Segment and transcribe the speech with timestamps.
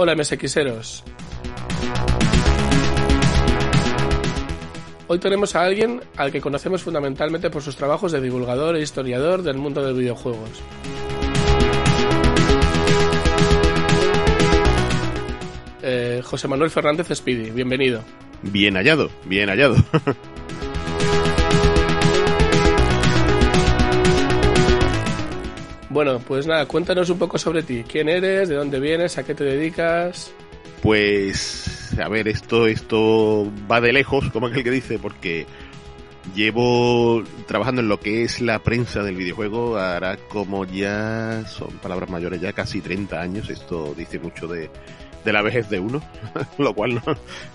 [0.00, 1.02] Hola MSXeros.
[5.08, 9.42] Hoy tenemos a alguien al que conocemos fundamentalmente por sus trabajos de divulgador e historiador
[9.42, 10.62] del mundo de videojuegos.
[15.82, 18.04] Eh, José Manuel Fernández Speedy, bienvenido.
[18.42, 19.74] Bien hallado, bien hallado.
[25.90, 27.84] Bueno, pues nada, cuéntanos un poco sobre ti.
[27.90, 28.48] ¿Quién eres?
[28.48, 29.16] ¿De dónde vienes?
[29.16, 30.32] ¿A qué te dedicas?
[30.82, 35.46] Pues, a ver, esto, esto va de lejos, como aquel que dice, porque
[36.34, 42.10] llevo trabajando en lo que es la prensa del videojuego, hará como ya, son palabras
[42.10, 43.50] mayores, ya casi 30 años.
[43.50, 44.70] Esto dice mucho de,
[45.24, 46.02] de la vejez de uno,
[46.58, 47.02] lo cual ¿no?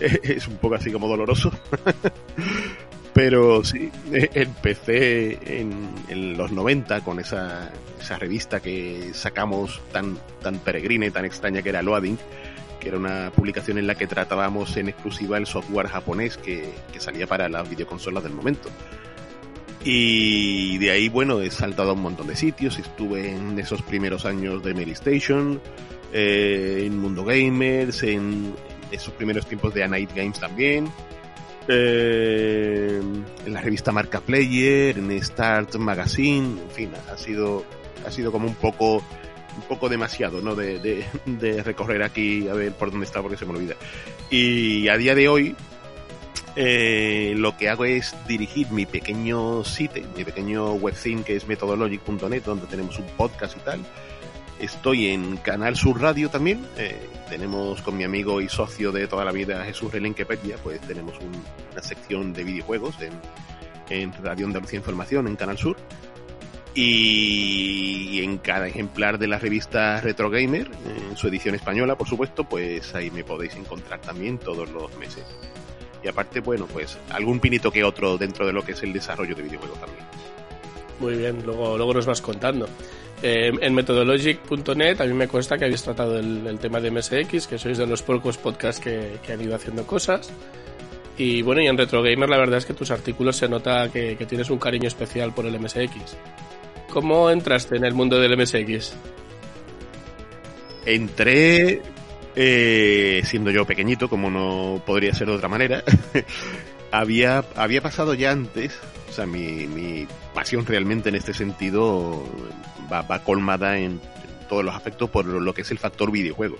[0.00, 1.50] es un poco así como doloroso.
[3.14, 11.06] Pero sí, empecé en, los 90 con esa, esa, revista que sacamos tan, tan peregrina
[11.06, 12.18] y tan extraña que era Loading,
[12.80, 17.00] que era una publicación en la que tratábamos en exclusiva el software japonés que, que
[17.00, 18.68] salía para las videoconsolas del momento.
[19.84, 22.78] Y de ahí, bueno, he saltado a un montón de sitios.
[22.78, 25.60] Estuve en esos primeros años de Mail Station,
[26.12, 28.54] eh, en Mundo Gamers, en
[28.90, 30.90] esos primeros tiempos de A Games también
[31.68, 33.00] eh,
[33.46, 37.64] en la revista Marca Player, en Start Magazine, en fin, ha sido,
[38.06, 40.54] ha sido como un poco, un poco demasiado, ¿no?
[40.54, 43.76] De, de, de recorrer aquí a ver por dónde está porque se me olvida.
[44.30, 45.56] Y a día de hoy,
[46.56, 52.42] eh, lo que hago es dirigir mi pequeño sitio, mi pequeño webzine que es methodologic.net,
[52.44, 53.80] donde tenemos un podcast y tal,
[54.60, 56.64] Estoy en Canal Sur Radio también.
[56.76, 61.14] Eh, tenemos con mi amigo y socio de toda la vida Jesús Relenquepedia, pues tenemos
[61.18, 63.12] una sección de videojuegos en,
[63.90, 65.76] en Radio Andalucía Información en Canal Sur.
[66.76, 70.68] Y en cada ejemplar de la revista Retro Gamer,
[71.10, 75.24] en su edición española, por supuesto, pues ahí me podéis encontrar también todos los meses.
[76.02, 79.36] Y aparte, bueno, pues algún pinito que otro dentro de lo que es el desarrollo
[79.36, 80.04] de videojuegos también.
[80.98, 82.68] Muy bien, luego, luego nos vas contando.
[83.22, 87.58] Eh, en methodologic.net a mí me cuesta que habéis tratado el, tema de MSX, que
[87.58, 90.30] sois de los pocos podcasts que, han ido haciendo cosas.
[91.16, 94.16] Y bueno, y en Retro Gamer la verdad es que tus artículos se nota que,
[94.28, 96.16] tienes un cariño especial por el MSX.
[96.92, 98.94] ¿Cómo entraste en el mundo del MSX?
[100.84, 101.80] Entré
[102.36, 105.82] eh, siendo yo pequeñito, como no podría ser de otra manera.
[106.98, 108.78] había, había pasado ya antes,
[109.08, 112.24] o sea, mi, mi pasión realmente en este sentido
[112.90, 114.00] va, colmada en,
[114.48, 116.58] todos los aspectos por lo que es el factor videojuego.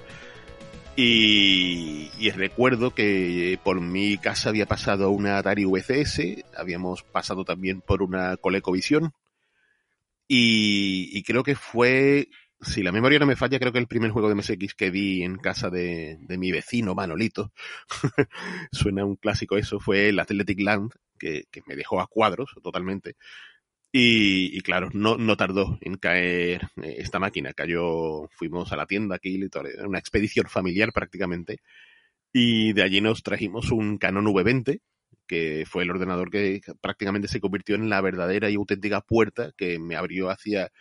[0.97, 8.03] Y, recuerdo que por mi casa había pasado una Atari VCS, habíamos pasado también por
[8.03, 9.13] una ColecoVision.
[10.27, 12.29] Y, y creo que fue,
[12.65, 15.23] si la memoria no me falla, creo que el primer juego de MSX que vi
[15.23, 17.53] en casa de, mi vecino Manolito,
[18.73, 23.17] suena un clásico eso, fue el Athletic Land, que, me dejó a cuadros totalmente.
[23.97, 27.53] Y, claro, no, no tardó en caer eh, esta máquina.
[27.53, 29.41] Cayó, fuimos a la tienda aquí,
[29.85, 31.61] una expedición familiar prácticamente.
[32.33, 34.81] Y de allí nos trajimos un Canon V20,
[35.29, 39.79] que fue el ordenador que prácticamente se convirtió en la verdadera y auténtica puerta que
[39.79, 40.73] me abrió hacia,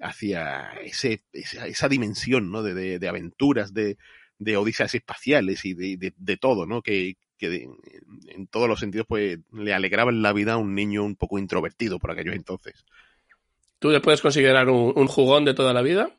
[0.00, 2.62] hacia ese, esa, dimensión ¿no?
[2.62, 3.98] de, de, aventuras, de,
[4.38, 6.82] de odisas espaciales y de, de, todo, ¿no?
[6.82, 7.68] Que, que
[8.28, 11.98] en todos los sentidos pues le alegraba la vida a un niño un poco introvertido
[11.98, 12.84] por aquellos entonces.
[13.78, 16.14] ¿Tú le puedes considerar un, jugón de toda la vida?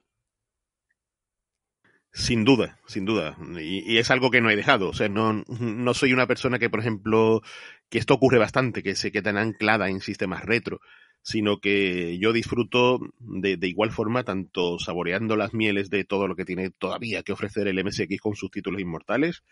[2.12, 3.38] Sin duda, sin duda.
[3.62, 4.90] Y, es algo que no he dejado.
[4.90, 7.42] O sea, no, no soy una persona que, por ejemplo,
[7.90, 10.82] que esto ocurre bastante, que se queda anclada en sistemas retro,
[11.24, 16.36] sino que yo disfruto de, de, igual forma tanto saboreando las mieles de todo lo
[16.36, 19.44] que tiene todavía que ofrecer el MSX con sus títulos inmortales,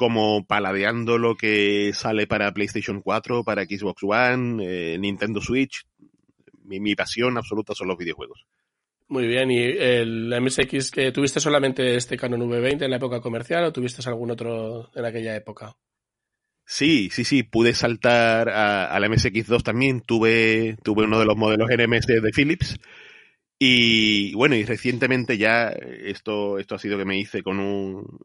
[0.00, 5.84] como paladeando lo que sale para PlayStation 4, para Xbox One, eh, Nintendo Switch.
[6.64, 8.46] Mi, pasión absoluta son los videojuegos.
[9.08, 13.64] Muy bien, ¿y el MSX que tuviste solamente este Canon V20 en la época comercial
[13.64, 15.76] o tuviste algún otro en aquella época?
[16.72, 21.68] Sí, sí, sí, pude saltar a, la MSX2 también, tuve, tuve uno de los modelos
[21.68, 22.78] NMS de Philips
[23.58, 28.20] y bueno, y recientemente ya esto, esto ha sido que me hice con un,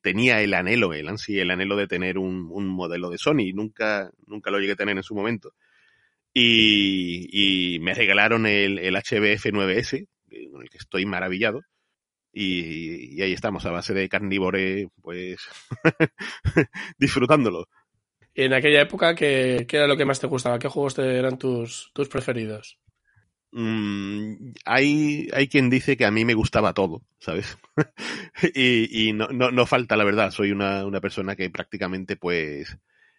[0.00, 4.52] tenía el anhelo, el ansia, el anhelo de tener un, modelo de Sony, nunca, nunca
[4.52, 5.54] lo llegué a tener en su momento.
[6.32, 10.06] Y, y me regalaron el, el HBF 9S,
[10.52, 11.62] con el que estoy maravillado.
[12.32, 15.40] Y, y ahí estamos, a base de carnívore, pues
[16.98, 17.66] disfrutándolo.
[18.40, 20.60] En aquella época, ¿qué, ¿qué, era lo que más te gustaba?
[20.60, 22.78] ¿Qué juegos eran tus, tus preferidos?
[23.50, 27.58] mm, hay, hay quien dice que a mí me gustaba todo, ¿sabes?
[28.54, 32.78] y, y no, no, no, falta la verdad, soy una, una persona que prácticamente pues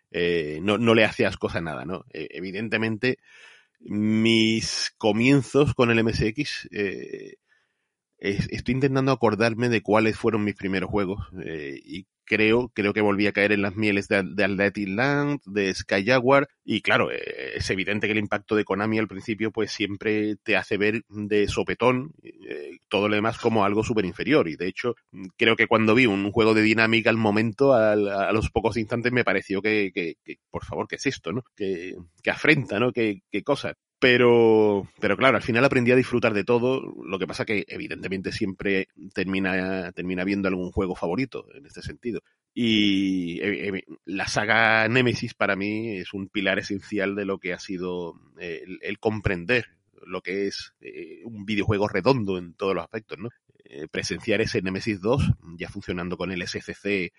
[0.10, 2.06] eh, no, no le hacías cosa nada, ¿no?
[2.14, 3.20] Eh, evidentemente,
[3.82, 7.36] mis comienzos con el MSX eh,
[8.20, 13.26] estoy intentando acordarme de cuáles fueron mis primeros juegos eh, y creo, creo que volví
[13.26, 17.56] a caer en las mieles de, de Athletic Land, de Sky Jaguar, y claro, eh,
[17.56, 21.48] es evidente que el impacto de Konami al principio pues siempre te hace ver de
[21.48, 24.96] sopetón eh, todo lo demás como algo súper inferior, y de hecho
[25.38, 29.12] creo que cuando vi un juego de dinámica al momento, al, a los pocos instantes
[29.12, 31.34] me pareció que, que, que, por favor, ¿qué es esto?
[31.34, 31.44] ¿no?
[31.56, 32.92] Que, que afrenta, ¿no?
[32.92, 33.74] ¿Qué, qué cosa?
[34.00, 36.82] Pero, pero claro, al final aprendí a disfrutar de todo.
[37.04, 42.22] Lo que pasa que evidentemente siempre termina, termina viendo algún juego favorito en este sentido.
[42.54, 47.54] Y eh, eh, la saga Nemesis para mí es un pilar esencial de lo que
[47.54, 49.66] ha sido eh, el, comprender
[50.06, 50.74] lo que es
[51.26, 53.30] un videojuego redondo en todos los aspectos, ¿no?
[53.92, 55.22] Presenciar ese Nemesis 2
[55.58, 57.14] ya funcionando con el SCC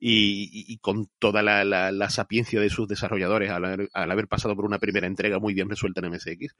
[0.00, 4.54] y, con toda la, la, la, sapiencia de sus desarrolladores al haber, al haber, pasado
[4.54, 6.54] por una primera entrega muy bien resuelta en MSX,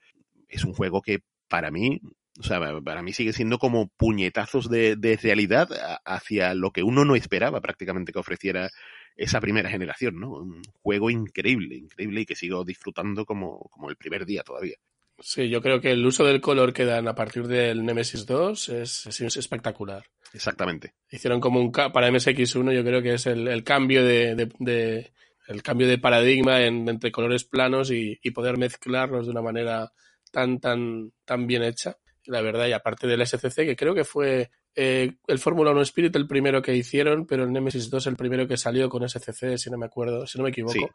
[0.49, 2.01] es un juego que para mí,
[2.41, 5.69] o sea, para mí sigue siendo como puñetazos de, de realidad
[6.05, 8.71] hacia lo que uno no esperaba prácticamente que ofreciera
[9.17, 10.31] esa primera generación, ¿no?
[10.31, 14.77] Un juego increíble, increíble y que sigo disfrutando como, como el primer día todavía.
[15.21, 18.69] Sí, yo creo que el uso del color que dan a partir del Nemesis 2
[18.69, 20.05] es, es, es espectacular.
[20.33, 20.95] Exactamente.
[21.11, 25.13] Hicieron como un para MSX1, yo creo que es el, el cambio de, de, de,
[25.49, 29.93] el cambio de paradigma en, entre colores planos y, y, poder mezclarlos de una manera
[30.31, 31.97] tan tan tan bien hecha.
[32.27, 36.15] La verdad, y aparte del SCC, que creo que fue eh, el Fórmula 1 Spirit
[36.15, 39.71] el primero que hicieron, pero el Nemesis 2 el primero que salió con SCC, si
[39.71, 40.75] no me acuerdo, si no me equivoco.
[40.75, 40.87] Sí.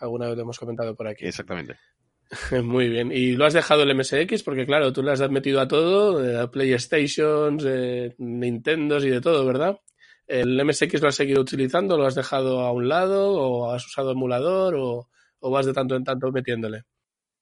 [0.00, 1.26] Alguna vez lo hemos comentado por aquí.
[1.26, 1.76] Exactamente.
[2.62, 3.10] Muy bien.
[3.12, 4.42] ¿Y lo has dejado el MSX?
[4.44, 9.44] Porque claro, tú le has metido a todo, a PlayStations, eh, Nintendos y de todo,
[9.44, 9.80] ¿verdad?
[10.26, 11.96] ¿El MSX lo has seguido utilizando?
[11.96, 13.32] ¿Lo has dejado a un lado?
[13.32, 14.76] ¿O has usado emulador?
[14.76, 15.08] ¿O,
[15.40, 16.84] o vas de tanto en tanto metiéndole?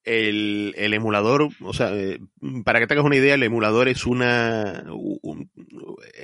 [0.05, 2.19] El, el, emulador, o sea, eh,
[2.65, 4.85] para que tengas una idea, el emulador es una.
[4.91, 5.50] Un,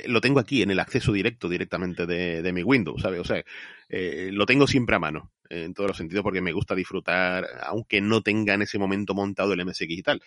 [0.06, 3.20] lo tengo aquí en el acceso directo directamente de, de mi Windows, ¿sabes?
[3.20, 3.44] O sea,
[3.88, 8.00] eh, lo tengo siempre a mano, en todos los sentidos, porque me gusta disfrutar, aunque
[8.00, 10.22] no tenga en ese momento montado el MSX y tal.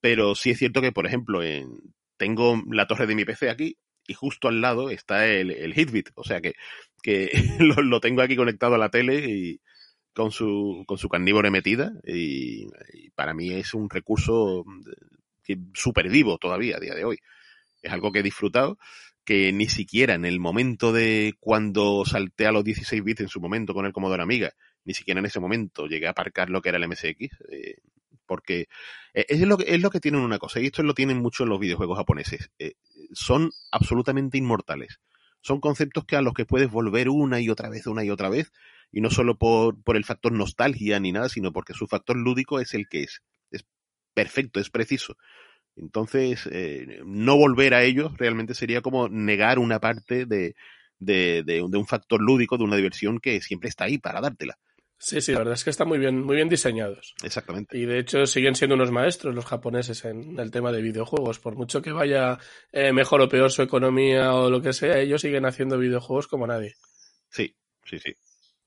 [0.00, 3.78] Pero sí es cierto que, por ejemplo, en, tengo la torre de mi PC aquí
[4.06, 6.54] y justo al lado está el, el Hitbit, o sea que,
[7.02, 7.30] que
[7.60, 9.60] lo, lo tengo aquí conectado a la tele y
[10.18, 12.66] con su, con su carnívoro metida y,
[13.14, 14.64] para mí es un recurso
[15.74, 17.18] súper vivo todavía a día de hoy.
[17.82, 18.78] Es algo que he disfrutado
[19.24, 23.40] que ni siquiera en el momento de cuando salté a los 16 bits en su
[23.40, 24.50] momento con el Commodore Amiga,
[24.84, 27.76] ni siquiera en ese momento llegué a aparcar lo que era el MSX, eh,
[28.26, 28.66] porque
[29.14, 31.50] es lo, que, es lo que tienen una cosa, y esto lo tienen mucho en
[31.50, 32.72] los videojuegos japoneses, eh,
[33.12, 34.98] son absolutamente inmortales.
[35.48, 38.28] Son conceptos que a los que puedes volver una y otra vez, una y otra
[38.28, 38.52] vez,
[38.92, 42.60] y no solo por, por el factor nostalgia ni nada, sino porque su factor lúdico
[42.60, 43.22] es el que es.
[43.50, 43.64] Es
[44.12, 45.16] perfecto, es preciso.
[45.74, 50.54] Entonces, eh, no volver a ellos realmente sería como negar una parte de,
[50.98, 54.58] de, de, de, un factor lúdico, de una diversión que siempre está ahí para dártela.
[55.00, 57.14] Sí, sí, la verdad es que están muy bien, muy bien diseñados.
[57.22, 57.78] Exactamente.
[57.78, 61.38] Y de hecho siguen siendo unos maestros los japoneses en el tema de videojuegos.
[61.38, 62.38] Por mucho que vaya
[62.72, 66.48] eh, mejor o peor su economía o lo que sea, ellos siguen haciendo videojuegos como
[66.48, 66.74] nadie.
[67.28, 68.12] Sí, sí, sí.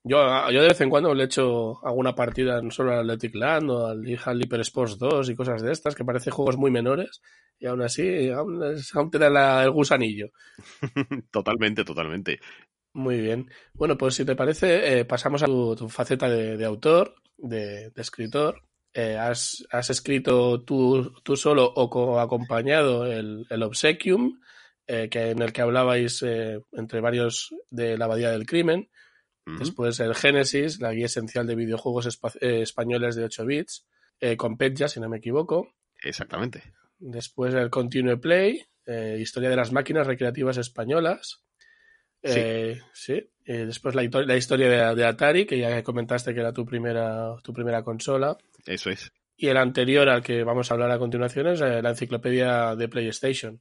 [0.03, 3.69] Yo, yo de vez en cuando le echo alguna partida no solo al Athletic Land
[3.69, 7.21] o al, al Hyper Sports 2 y cosas de estas, que parecen juegos muy menores,
[7.59, 8.63] y aún así aún,
[8.93, 10.29] aún te da la, el gusanillo.
[11.31, 12.39] totalmente, totalmente.
[12.93, 13.49] Muy bien.
[13.73, 17.89] Bueno, pues si te parece, eh, pasamos a tu, tu faceta de, de, autor, de,
[17.89, 18.63] de escritor.
[18.93, 24.41] Eh, has, has, escrito tú, tú solo o co acompañado el, el Obsequium,
[24.93, 26.21] eh, que, en el que hablabais
[26.73, 28.89] entre varios de la Abadía del Crimen.
[29.45, 29.59] Uh -huh.
[29.59, 33.87] Después el Génesis, la guía esencial de videojuegos eh, españoles de 8 bits,
[34.19, 35.75] eh, con Petja, si no me equivoco.
[36.03, 36.73] Exactamente.
[36.99, 38.65] Después el Continue Play,
[39.17, 41.41] historia de las máquinas recreativas españolas.
[42.23, 42.39] Sí.
[42.39, 43.29] Eh, sí.
[43.45, 47.35] Eh, después la, la historia de, de, Atari, que ya comentaste que era tu primera,
[47.43, 48.37] tu primera consola.
[48.65, 49.11] Eso es.
[49.35, 52.87] Y el anterior al que vamos a hablar a continuación es eh, la enciclopedia de
[52.87, 53.59] PlayStation.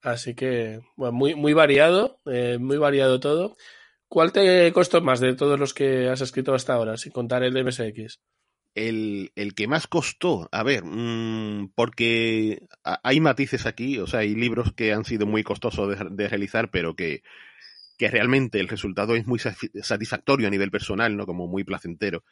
[0.00, 3.56] Así que, bueno, muy, muy variado, eh, muy variado todo.
[4.06, 7.52] ¿Cuál te costó más de todos los que has escrito hasta ahora, sin contar el
[7.52, 8.20] de MSX?
[8.74, 14.36] El, el, que más costó, a ver, mmm, porque hay matices aquí, o sea, hay
[14.36, 17.22] libros que han sido muy costosos de, de realizar, pero que,
[17.98, 21.26] que realmente el resultado es muy satisfactorio a nivel personal, ¿no?
[21.26, 22.24] Como muy placentero.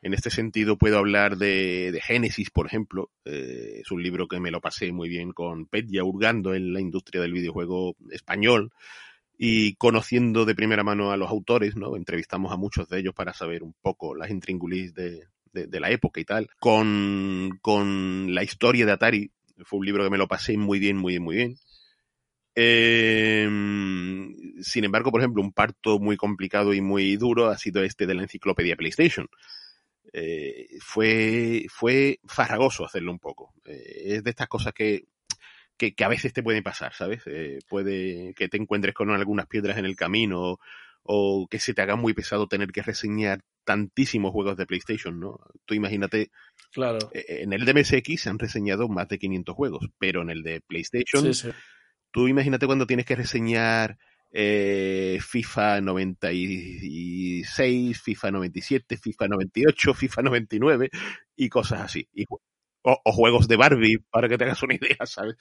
[0.00, 3.10] En este sentido puedo hablar de, de Génesis, por ejemplo.
[3.24, 6.80] Eh, es un libro que me lo pasé muy bien con Petya hurgando en la
[6.80, 8.72] industria del videojuego español
[9.38, 11.94] y conociendo de primera mano a los autores, ¿no?
[11.96, 16.20] Entrevistamos a muchos de ellos para saber un poco las intríngulis de, de, la época
[16.20, 16.48] y tal.
[16.58, 19.30] Con, con la historia de Atari,
[19.64, 21.56] fue un libro que me lo pasé muy bien, muy bien, muy bien.
[22.54, 23.48] Eh,
[24.62, 28.14] sin embargo, por ejemplo, un parto muy complicado y muy duro ha sido este de
[28.14, 29.28] la enciclopedia PlayStation.
[30.12, 33.54] Eh, fue, fue farragoso hacerlo un poco.
[33.64, 35.06] Eh, es de estas cosas que,
[35.76, 37.22] que, a veces te pueden pasar, ¿sabes?
[37.26, 40.58] Eh, puede que te encuentres con algunas piedras en el camino
[41.02, 45.40] o, que se te haga muy pesado tener que reseñar tantísimos juegos de PlayStation, ¿no?
[45.64, 46.30] Tú imagínate,
[46.72, 46.98] claro.
[47.12, 50.60] en el de MSX se han reseñado más de 500 juegos, pero en el de
[50.60, 51.32] PlayStation,
[52.12, 53.98] tú imagínate cuando tienes que reseñar
[54.30, 60.90] eh, FIFA 96, FIFA 97, FIFA 98, FIFA 99
[61.36, 62.08] y cosas así.
[62.82, 65.36] o, juegos de Barbie, para que tengas una idea, ¿sabes?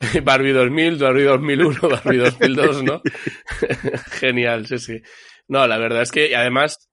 [0.24, 3.02] Barbie 2000, Barbie 2001, Barbie 2002, ¿no?
[4.12, 5.02] Genial, sí, sí.
[5.46, 6.89] No, la verdad es que además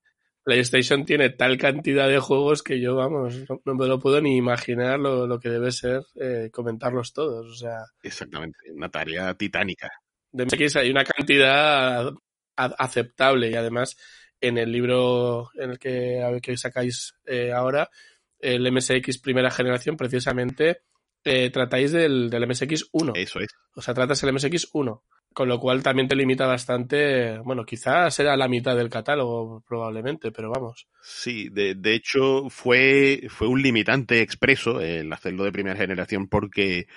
[0.48, 3.34] PlayStation tiene tal cantidad de juegos que yo, vamos,
[3.66, 7.46] no, me lo puedo ni imaginar lo, que debe ser eh, comentarlos todos.
[7.46, 9.90] O sea, Exactamente, una tarea titánica
[10.32, 12.10] de MSX hay una cantidad
[12.56, 13.98] aceptable y además
[14.40, 17.90] en el libro en el que, que sacáis eh, ahora,
[18.38, 20.80] el MSX primera generación, precisamente
[21.24, 23.12] eh, tratáis del, del MSX 1.
[23.16, 23.48] Eso es.
[23.74, 25.04] O sea, tratas el MSX 1.
[25.38, 30.32] Con lo cual también te limita bastante, bueno, quizás será la mitad del catálogo probablemente,
[30.32, 30.88] pero vamos.
[31.00, 36.88] Sí, de, de hecho fue, fue un limitante expreso el hacerlo de primera generación porque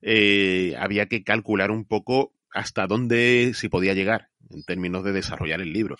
[0.00, 5.60] eh, había que calcular un poco hasta dónde se podía llegar en términos de desarrollar
[5.60, 5.98] el libro.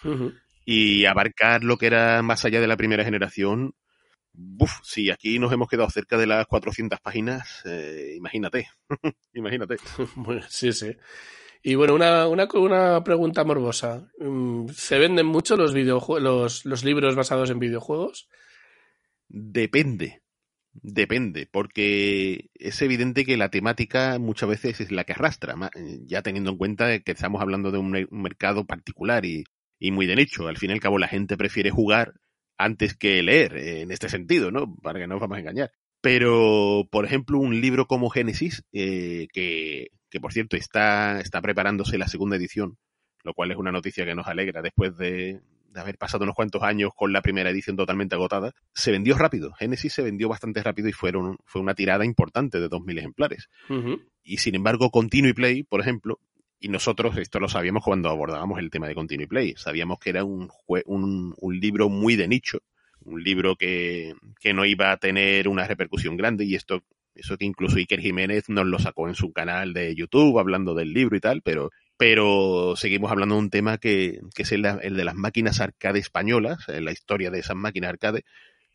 [0.64, 3.75] Y abarcar lo que era más allá de la primera generación,
[4.83, 8.71] si aquí nos hemos quedado cerca de las 400 páginas, eh, imagínate,
[9.35, 9.76] imagínate.
[10.49, 10.97] sí, sí.
[11.62, 14.11] Y bueno, una, una, una pregunta morbosa.
[14.19, 18.29] Mm, ¿Se venden mucho los, los, los libros basados en videojuegos?
[19.29, 20.23] Depende.
[20.73, 25.57] Depende, porque es evidente que la temática muchas veces es la que arrastra,
[26.07, 29.45] ya teniendo en cuenta que estamos hablando de un, mercado particular y,
[29.81, 30.47] muy de nicho.
[30.47, 32.14] Al fin y al cabo, la gente prefiere jugar
[32.57, 34.76] antes que leer, en este sentido, ¿no?
[34.76, 35.73] Para que no nos vamos a engañar.
[36.00, 41.99] Pero, por ejemplo, un libro como Génesis, eh, que, que por cierto está, está preparándose
[41.99, 42.76] la segunda edición,
[43.23, 45.40] lo cual es una noticia que nos alegra después de,
[45.73, 49.52] de haber pasado unos cuantos años con la primera edición totalmente agotada, se vendió rápido.
[49.52, 53.49] Genesis se vendió bastante rápido y fueron, fue una tirada importante de 2.000 ejemplares.
[54.23, 56.19] Y sin embargo, Continue Play, por ejemplo,
[56.59, 60.25] y nosotros esto lo sabíamos cuando abordábamos el tema de Continue Play, sabíamos que era
[60.25, 62.59] un, un, un libro muy de nicho,
[63.02, 66.83] un libro que, que no iba a tener una repercusión grande y esto
[67.14, 70.93] eso que incluso Iker Jiménez nos lo sacó en su canal de YouTube hablando del
[70.93, 75.14] libro y tal, pero pero seguimos hablando de un tema que, es el, de las
[75.14, 78.25] máquinas arcade españolas, eh, la historia de esas máquinas arcade,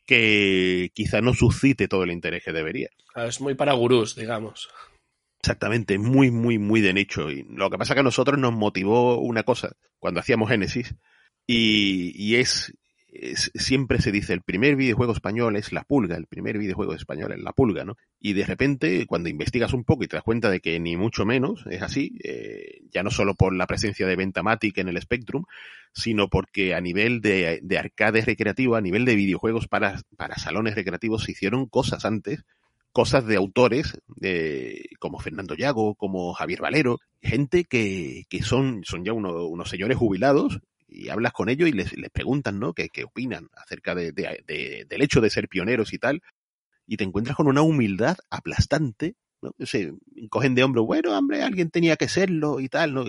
[0.05, 2.89] que quizá no suscite todo el interés que debería.
[3.15, 4.69] Es muy para gurús, digamos.
[5.39, 7.31] Exactamente, muy, muy, muy de nicho.
[7.31, 10.93] Y lo que pasa es que a nosotros nos motivó una cosa cuando hacíamos Génesis,
[11.47, 12.77] y, y es
[13.55, 17.39] siempre se dice el primer videojuego español es La Pulga, el primer videojuego español es
[17.39, 17.97] La Pulga, ¿no?
[18.19, 21.25] Y de repente, cuando investigas un poco y te das cuenta de que ni mucho
[21.25, 25.45] menos es así, eh, ya no solo por la presencia de Ventamatic en el Spectrum,
[25.93, 30.75] sino porque a nivel de, de arcade recreativo, a nivel de videojuegos para, para salones
[30.75, 32.45] recreativos, se hicieron cosas antes
[32.95, 33.99] cosas de autores
[34.99, 40.61] como Fernando Llago, como Javier Valero, gente que, que son, son ya unos señores jubilados
[40.95, 42.73] y hablas con ellos y les, les preguntan, ¿no?
[42.73, 46.21] ¿Qué, opinan acerca de, de, del hecho de ser pioneros y tal?
[46.87, 49.51] Y te encuentras con una humildad aplastante, ¿no?
[49.65, 49.93] Se
[50.29, 53.05] cogen de hombro, bueno, hombre, alguien tenía que serlo y tal, ¿no?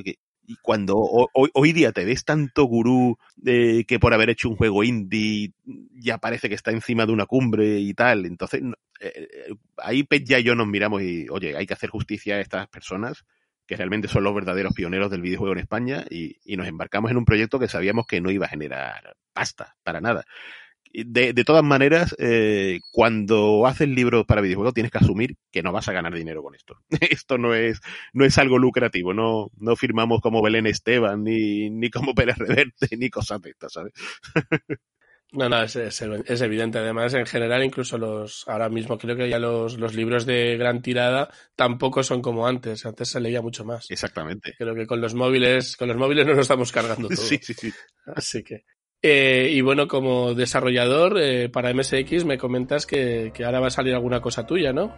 [0.49, 4.57] Y cuando hoy, hoy día te ves tanto gurú de que por haber hecho un
[4.57, 5.53] juego indie
[5.93, 8.63] ya parece que está encima de una cumbre y tal, entonces
[9.01, 12.37] eh, eh, ahí Pet ya y yo nos miramos y, oye, hay que hacer justicia
[12.37, 13.25] a estas personas
[13.67, 17.25] que realmente son los verdaderos pioneros del videojuego en España y, nos embarcamos en un
[17.25, 20.25] proyecto que sabíamos que no iba a generar pasta, para nada.
[20.93, 25.89] De, todas maneras, eh, cuando haces libros para videojuegos tienes que asumir que no vas
[25.89, 26.79] a ganar dinero con esto.
[27.11, 27.81] esto no es,
[28.15, 32.89] no es algo lucrativo, no, no firmamos como Belén Esteban, ni, ni como Pérez Reverte,
[32.97, 33.93] ni cosas de estas, ¿sabes?
[35.33, 36.79] No, no, es, es, es, evidente.
[36.79, 40.81] Además, en general, incluso los, ahora mismo creo que ya los, los libros de gran
[40.83, 42.87] tirada tampoco son como antes.
[42.87, 43.91] Antes se leía mucho más.
[43.91, 44.55] Exactamente.
[44.57, 47.17] Creo que con los móviles, con los móviles nos lo estamos cargando todo.
[47.17, 47.73] Sí, sí, sí.
[48.15, 48.65] Así que.
[49.03, 53.71] Eh, y bueno, como desarrollador eh, para MSX me comentas que, que, ahora va a
[53.71, 54.95] salir alguna cosa tuya, ¿no?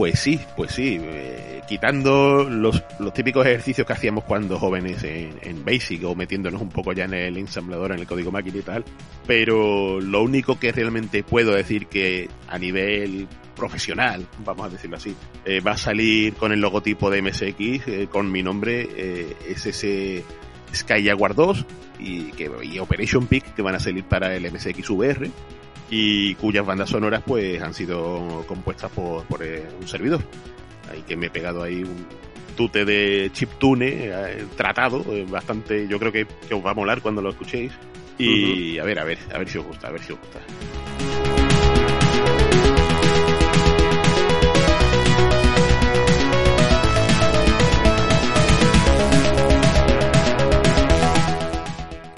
[0.00, 0.98] Pues sí, pues sí.
[0.98, 6.62] Eh, quitando los, los, típicos ejercicios que hacíamos cuando jóvenes en, en, Basic o metiéndonos
[6.62, 8.82] un poco ya en el ensamblador, en el código máquina y tal.
[9.26, 15.14] Pero lo único que realmente puedo decir que a nivel profesional, vamos a decirlo así,
[15.44, 20.24] eh, va a salir con el logotipo de MSX, eh, con mi nombre, es ese
[20.74, 21.66] Sky Jaguar 2
[21.98, 25.30] y, que, y Operation Peak que van a salir para el MSX VR
[25.90, 30.22] y cuyas bandas sonoras pues han sido compuestas por, por un servidor.
[30.90, 32.06] Ahí que me he pegado ahí un
[32.56, 34.10] tute de chiptune
[34.56, 37.72] tratado, bastante, yo creo que, que, os va a molar cuando lo escuchéis.
[38.18, 40.40] Y a ver, a ver, a ver si os gusta, a ver si os gusta.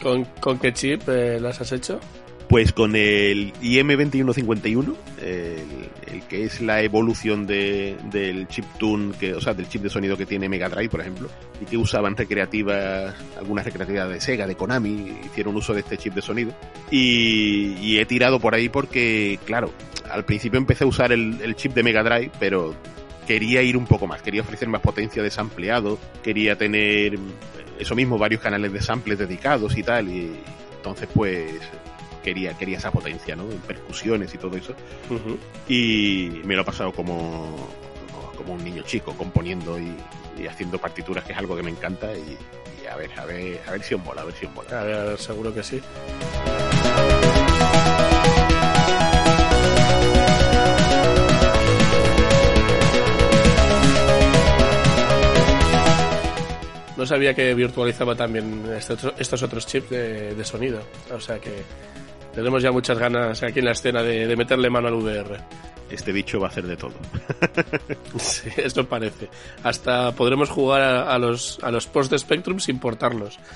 [0.02, 2.00] ¿Con, con qué chip eh, las has hecho?
[2.52, 9.40] Pues con el IM2151, el, que es la evolución de, del chip tune, que, o
[9.40, 11.30] sea, del chip de sonido que tiene Mega Drive, por ejemplo,
[11.62, 16.12] y que usaban recreativas, algunas recreativas de Sega, de Konami, hicieron uso de este chip
[16.12, 16.52] de sonido.
[16.90, 19.73] Y, he tirado por ahí porque, claro,
[20.11, 22.75] al principio empecé a usar el, el chip de Mega Drive, pero
[23.26, 27.18] quería ir un poco más, quería ofrecer más potencia de sampleado, quería tener
[27.78, 30.35] eso mismo, varios canales de samples dedicados y tal, y
[30.76, 31.62] entonces pues
[32.23, 33.50] quería, quería esa potencia, ¿no?
[33.50, 34.75] En percusiones y todo eso.
[35.69, 37.69] Y me lo he pasado como,
[38.37, 39.95] como un niño chico, componiendo y,
[40.38, 42.37] y, haciendo partituras, que es algo que me encanta, y,
[42.83, 44.81] y, a ver, a ver, a ver si os mola, a ver si os mola.
[44.81, 45.81] A ver, a ver seguro que sí.
[56.97, 60.83] No sabía que virtualizaba también estos, estos otros chips de, de, sonido.
[61.11, 61.64] O sea que
[62.35, 65.39] tenemos ya muchas ganas aquí en la escena de, de meterle mano al VR.
[65.93, 66.95] Este bicho va a hacer de todo.
[68.18, 69.29] sí, eso parece.
[69.62, 73.38] Hasta podremos jugar a, a los, a los post de Spectrum sin portarlos.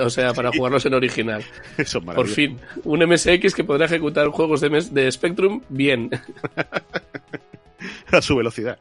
[0.00, 0.56] O sea, para sí.
[0.58, 1.44] jugarlos en original.
[1.76, 6.10] Eso Por fin, un MSX que podrá ejecutar juegos de, de Spectrum bien.
[8.10, 8.78] a su velocidad.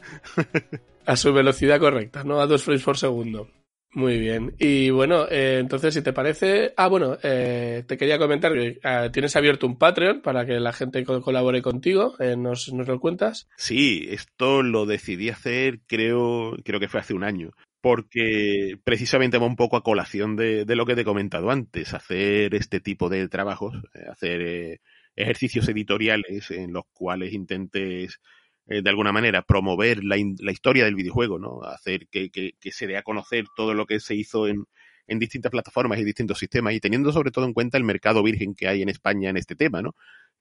[1.05, 3.49] a su velocidad correcta, no a dos frames por segundo.
[3.93, 4.55] Muy bien.
[4.57, 6.73] Y bueno, eh, entonces, si te parece.
[6.77, 10.73] Ah, bueno, eh, te quería comentar que eh, tienes abierto un Patreon para que la
[10.73, 12.15] gente co colabore contigo.
[12.19, 13.47] Eh, ¿nos, ¿Nos lo cuentas?
[13.55, 17.51] Sí, esto lo decidí hacer, creo, creo que fue hace un año.
[17.81, 21.93] Porque precisamente va un poco a colación de, de lo que te he comentado antes,
[21.93, 23.75] hacer este tipo de trabajos,
[24.09, 24.79] hacer
[25.15, 28.21] ejercicios editoriales en los cuales intentes
[28.67, 31.61] eh, de alguna manera promover la, la, historia del videojuego, ¿no?
[31.63, 34.65] Hacer que, que, que, se dé a conocer todo lo que se hizo en,
[35.07, 38.55] en distintas plataformas y distintos sistemas y teniendo sobre todo en cuenta el mercado virgen
[38.55, 39.95] que hay en España en este tema, ¿no?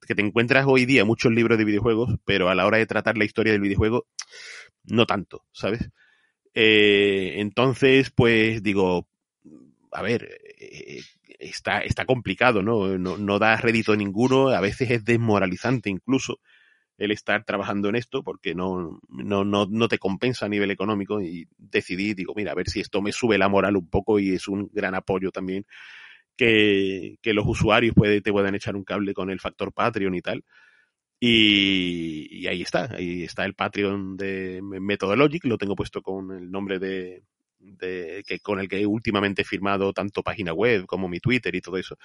[0.05, 3.17] Que te encuentras hoy día muchos libros de videojuegos, pero a la hora de tratar
[3.17, 4.05] la historia del videojuego,
[4.85, 5.89] no tanto, ¿sabes?
[6.53, 9.07] Eh, entonces, pues digo,
[9.91, 11.01] a ver, eh,
[11.39, 12.97] está, está complicado, ¿no?
[12.97, 13.17] ¿no?
[13.17, 16.39] No da rédito ninguno, a veces es desmoralizante incluso
[16.97, 21.21] el estar trabajando en esto porque no, no, no, no te compensa a nivel económico
[21.21, 24.33] y decidí, digo, mira, a ver si esto me sube la moral un poco y
[24.33, 25.65] es un gran apoyo también
[26.35, 30.21] que, que los usuarios puede, te puedan echar un cable con el factor Patreon y
[30.21, 30.43] tal.
[31.19, 36.79] Y, ahí está, ahí está el Patreon de Methodologic, lo tengo puesto con el nombre
[36.79, 37.23] de,
[37.59, 41.61] de que con el que últimamente he firmado tanto página web como mi Twitter y
[41.61, 41.97] todo eso.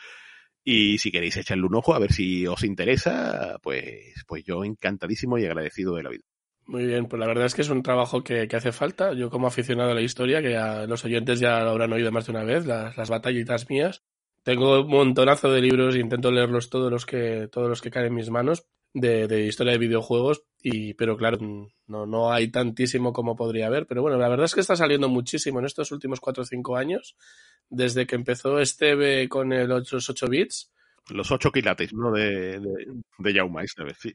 [0.65, 5.39] Y si queréis echarle un ojo a ver si os interesa, pues, pues yo encantadísimo
[5.39, 6.25] y agradecido de la vida.
[6.67, 9.15] Muy bien, pues la verdad es que es un trabajo que, que hace falta.
[9.15, 12.27] Yo como aficionado a la historia, que a los oyentes ya lo habrán oído más
[12.27, 14.03] de una vez, las, las batallitas mías.
[14.43, 18.07] Tengo un montonazo de libros e intento leerlos todos los que, todos los que caen
[18.07, 21.39] en mis manos de, de historia de videojuegos, y, pero claro,
[21.87, 23.87] no, no hay tantísimo como podría haber.
[23.87, 26.77] Pero bueno, la verdad es que está saliendo muchísimo en estos últimos 4 o 5
[26.77, 27.17] años
[27.71, 30.73] desde que empezó Esteve con el 8, 8 bits.
[31.11, 32.13] Los 8 quilates, ¿no?
[32.13, 32.87] De, de,
[33.19, 34.15] de Jaume Esteve, sí.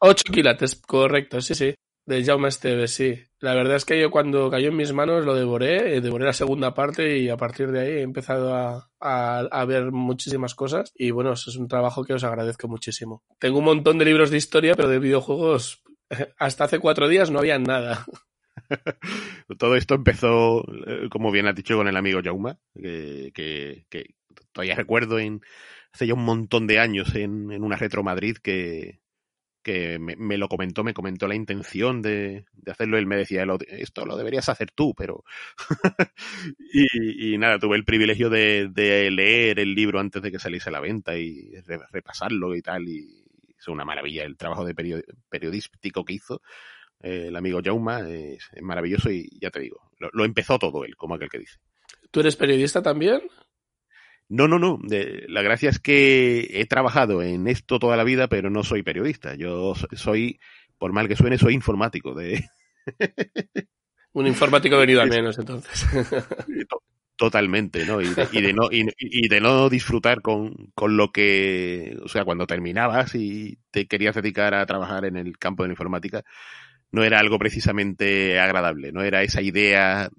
[0.00, 1.74] 8 quilates, correcto, sí, sí.
[2.06, 3.18] De Jaume Esteve, sí.
[3.40, 6.72] La verdad es que yo cuando cayó en mis manos lo devoré, devoré la segunda
[6.72, 11.10] parte y a partir de ahí he empezado a, a, a ver muchísimas cosas y
[11.10, 13.24] bueno, eso es un trabajo que os agradezco muchísimo.
[13.40, 15.82] Tengo un montón de libros de historia, pero de videojuegos
[16.38, 18.06] hasta hace cuatro días no había nada.
[19.58, 23.82] Todo esto empezó, eh, como bien has dicho, con el amigo Jauma, que,
[24.52, 25.42] todavía recuerdo en
[25.92, 29.00] hace ya un montón de años en, en una Retro Madrid que,
[29.66, 32.98] que me, lo comentó, me comentó la intención de, hacerlo.
[32.98, 35.24] Él me decía, esto lo deberías hacer tú, pero...
[36.72, 38.70] y, nada, tuve el privilegio de,
[39.10, 41.50] leer el libro antes de que saliese a la venta y
[41.90, 42.88] repasarlo y tal.
[42.88, 43.24] Y
[43.58, 44.76] es una maravilla el trabajo de
[45.28, 46.42] periodístico que hizo.
[47.02, 51.16] Eh, el amigo Jauma es, maravilloso y ya te digo, lo empezó todo él, como
[51.16, 51.58] aquel que dice.
[52.12, 53.20] ¿Tú eres periodista también?
[54.28, 54.80] No, no, no.
[55.28, 59.34] la gracia es que he trabajado en esto toda la vida, pero no soy periodista.
[59.36, 60.40] Yo soy,
[60.78, 62.14] por mal que suene, soy informático.
[62.14, 62.44] De...
[64.12, 65.86] Un informático venido al menos, entonces.
[67.16, 68.00] Totalmente, ¿no?
[68.00, 68.08] Y
[68.42, 73.58] de, no, y, de no disfrutar con, con, lo que, o sea, cuando terminabas y
[73.70, 76.24] te querías dedicar a trabajar en el campo de la informática,
[76.90, 80.10] no era algo precisamente agradable, no era esa idea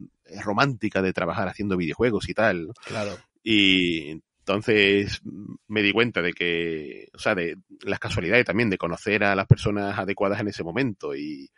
[0.43, 2.71] romántica de trabajar haciendo videojuegos y tal.
[2.85, 3.15] Claro.
[3.49, 5.21] Y entonces
[5.69, 9.47] me di cuenta de que, o sea, de las casualidades también de conocer a las
[9.47, 11.49] personas adecuadas en ese momento y,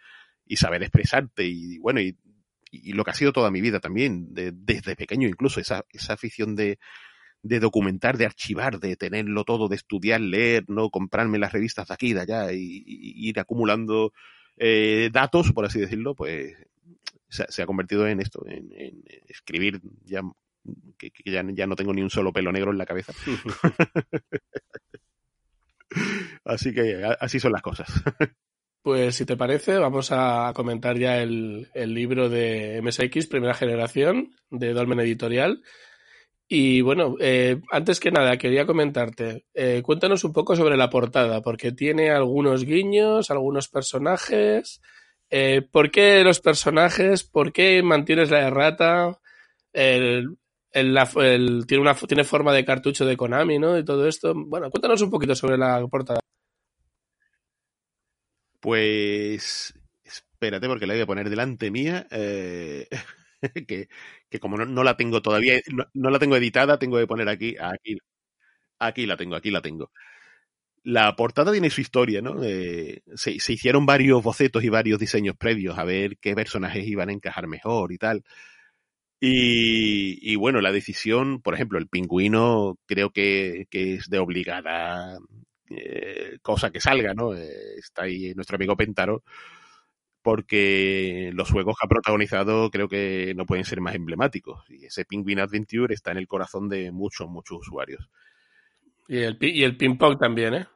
[0.55, 2.15] saber expresarte y bueno, y,
[2.93, 6.77] lo que ha sido toda mi vida también, desde pequeño incluso, esa, esa afición de,
[7.41, 11.93] de documentar, de archivar, de tenerlo todo, de estudiar, leer, no comprarme las revistas de
[11.95, 14.13] aquí y de allá y, ir acumulando
[14.57, 16.55] eh, datos, por así decirlo, pues
[17.29, 20.21] se, ha convertido en esto, en escribir ya
[20.97, 23.13] que, ya, no tengo ni un solo pelo negro en la cabeza.
[26.45, 27.89] así que así son las cosas.
[28.81, 34.73] Pues si te parece, vamos a comentar ya el, libro de MSX, primera generación, de
[34.73, 35.61] Dolmen Editorial.
[36.47, 41.41] Y bueno, eh, antes que nada, quería comentarte, eh, cuéntanos un poco sobre la portada,
[41.41, 44.81] porque tiene algunos guiños, algunos personajes.
[45.29, 47.23] Eh, ¿Por qué los personajes?
[47.23, 49.19] ¿Por qué mantienes la errata?
[49.73, 50.37] El,
[50.71, 53.77] el, tiene, forma de cartucho de Konami, ¿no?
[53.77, 54.33] Y todo esto.
[54.35, 56.19] Bueno, cuéntanos un poquito sobre la portada.
[58.59, 62.87] Pues espérate porque la voy a poner delante mía, eh,
[63.67, 65.59] que, como no, la tengo todavía,
[65.93, 67.97] no, la tengo editada, tengo que poner aquí, aquí,
[68.79, 69.91] aquí la tengo, aquí la tengo.
[70.83, 72.41] La portada tiene su historia, ¿no?
[72.41, 73.03] Se,
[73.39, 77.47] se, hicieron varios bocetos y varios diseños previos a ver qué personajes iban a encajar
[77.47, 78.23] mejor y tal.
[79.21, 85.17] Y, bueno, la decisión, por ejemplo, el pingüino creo que, es de obligada
[85.69, 87.35] eh, cosa que salga, ¿no?
[87.35, 89.23] Eh, está ahí nuestro amigo Pentaro,
[90.21, 94.63] porque los juegos que ha protagonizado creo que no pueden ser más emblemáticos.
[94.69, 98.09] Y ese Penguin Adventure está en el corazón de muchos, muchos usuarios.
[99.09, 100.67] Y el, y el ping-pong también, ¿eh?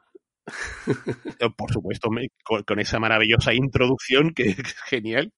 [1.40, 2.10] eh por supuesto,
[2.44, 5.32] con, con, esa maravillosa introducción que es genial.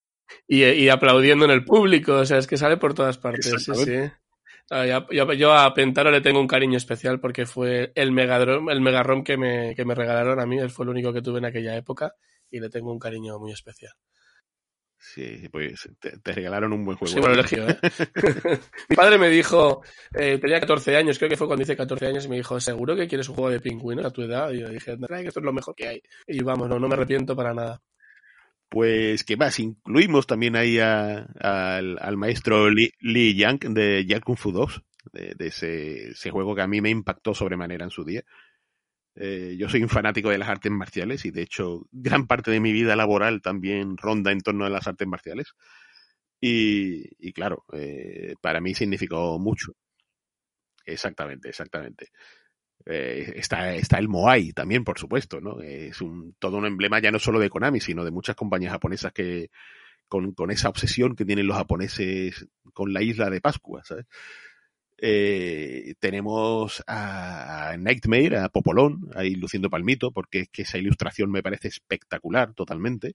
[0.46, 3.62] Y, aplaudiendo en el público, o sea, es que sale por todas partes.
[3.62, 4.10] Sí, sí.
[4.70, 9.22] Ah, yo, a Pentaro le tengo un cariño especial porque fue el Megadrom, el Megarrom
[9.22, 11.76] que me, que me regalaron a mí, él fue el único que tuve en aquella
[11.76, 12.14] época
[12.50, 13.92] y le tengo un cariño muy especial.
[14.98, 17.12] Sí, pues te, regalaron un buen juego.
[17.12, 17.78] Sí, bueno, elegido, ¿eh?
[18.88, 22.24] Mi padre me dijo, eh, tenía 14 años, creo que fue cuando hice 14 años,
[22.24, 24.50] y me dijo, ¿seguro que quieres un juego de pingüinos a tu edad?
[24.50, 26.02] Y yo dije, que esto es lo mejor que hay.
[26.26, 27.80] Y vamos, no, no me arrepiento para nada.
[28.68, 29.58] Pues, ¿qué más?
[29.60, 36.62] Incluimos también ahí al, maestro Lee, Yang de Kung Fu 2, de, ese, juego que
[36.62, 38.22] a mí me impactó sobremanera en su día.
[39.14, 42.60] Eh, yo soy un fanático de las artes marciales y de hecho gran parte de
[42.60, 45.54] mi vida laboral también ronda en torno a las artes marciales.
[46.40, 49.72] Y, claro, eh, para mí significó mucho.
[50.84, 52.10] Exactamente, exactamente.
[52.86, 55.60] Eh, está, está el Moai también, por supuesto, ¿no?
[55.60, 59.12] Es un, todo un emblema ya no solo de Konami, sino de muchas compañías japonesas
[59.12, 59.50] que,
[60.08, 63.82] con, con esa obsesión que tienen los japoneses con la isla de Pascua.
[64.98, 71.42] Eh, tenemos a Nightmare, a Popolón, ahí luciendo palmito, porque es que esa ilustración me
[71.42, 73.14] parece espectacular totalmente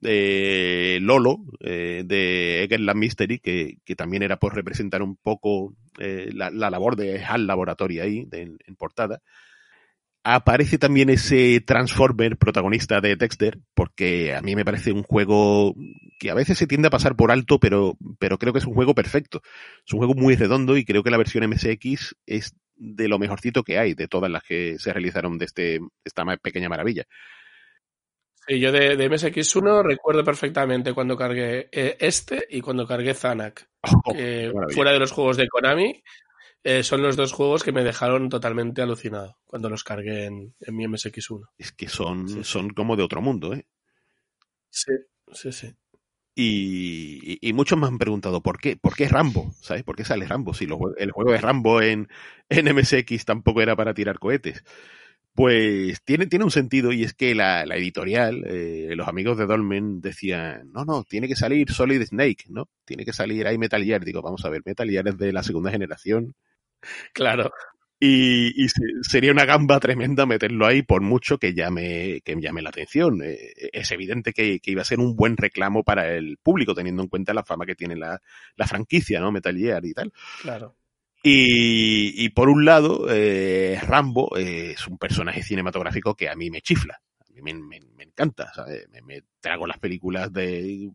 [0.00, 6.30] de Lolo, eh, de Egerland Mystery, que, que, también era por representar un poco eh,
[6.32, 9.20] la, labor de HAL Laboratory ahí, en, portada.
[10.26, 15.74] Aparece también ese Transformer protagonista de Dexter, porque a mí me parece un juego
[16.18, 18.74] que a veces se tiende a pasar por alto, pero, pero creo que es un
[18.74, 19.42] juego perfecto.
[19.86, 23.62] Es un juego muy redondo y creo que la versión MSX es de lo mejorcito
[23.62, 27.04] que hay, de todas las que se realizaron de este, esta pequeña maravilla.
[28.46, 33.70] Sí, yo de, MSX1 recuerdo perfectamente cuando cargué eh, este y cuando cargué Zanak.
[33.82, 34.14] Oh,
[34.70, 36.02] fuera de los juegos de Konami,
[36.62, 40.86] eh, son los dos juegos que me dejaron totalmente alucinado cuando los cargué en, mi
[40.86, 41.50] MSX1.
[41.58, 43.66] Es que son, son como de otro mundo, ¿eh?
[44.70, 44.92] Sí,
[45.32, 45.74] sí, sí.
[46.36, 49.84] Y, muchos me han preguntado por qué, por qué Rambo, ¿sabes?
[49.84, 50.52] ¿Por qué sale Rambo?
[50.52, 52.08] Si el juego de Rambo en,
[52.48, 54.64] en MSX tampoco era para tirar cohetes.
[55.34, 59.46] Pues tiene, tiene un sentido y es que la, la editorial, eh, los amigos de
[59.46, 62.68] Dolmen decían, no, no, tiene que salir Solid Snake, ¿no?
[62.84, 64.04] Tiene que salir ahí Metal Gear.
[64.04, 66.36] Digo, vamos a ver, Metal Gear es de la segunda generación.
[67.12, 67.50] Claro.
[67.98, 68.68] Y, y
[69.02, 73.20] sería una gamba tremenda meterlo ahí por mucho que llame, que llame la atención.
[73.24, 77.02] Eh, es evidente que, que, iba a ser un buen reclamo para el público, teniendo
[77.02, 78.20] en cuenta la fama que tiene la,
[78.54, 79.32] la franquicia, ¿no?
[79.32, 80.12] Metal Gear y tal.
[80.42, 80.76] Claro.
[81.26, 86.50] Y, y por un lado, eh, Rambo eh, es un personaje cinematográfico que a mí
[86.50, 87.00] me chifla.
[87.18, 88.86] A mí me, me, me encanta, ¿sabes?
[88.90, 90.90] Me, me, trago las películas de,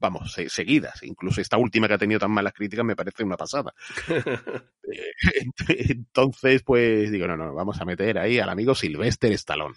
[0.00, 1.02] vamos, se, seguidas.
[1.02, 3.74] Incluso esta última que ha tenido tan malas críticas me parece una pasada.
[5.68, 9.74] Entonces, pues digo, no, no, vamos a meter ahí al amigo Sylvester Stallone.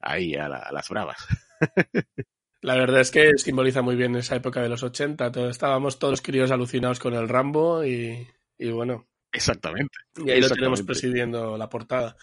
[0.00, 1.26] Ahí, a, la, a las bravas.
[2.60, 5.30] La verdad es que simboliza muy bien esa época de los 80.
[5.30, 8.26] Todo, estábamos todos críos alucinados con el Rambo y,
[8.58, 9.06] y bueno.
[9.32, 9.94] Exactamente.
[10.16, 10.48] Y ahí exactamente.
[10.48, 12.16] lo tenemos presidiendo la portada.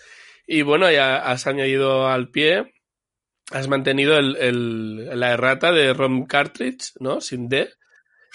[0.47, 2.73] Y bueno, ya has añadido al pie,
[3.51, 7.21] has mantenido el, el, la errata de ROM cartridge, ¿no?
[7.21, 7.69] Sin D.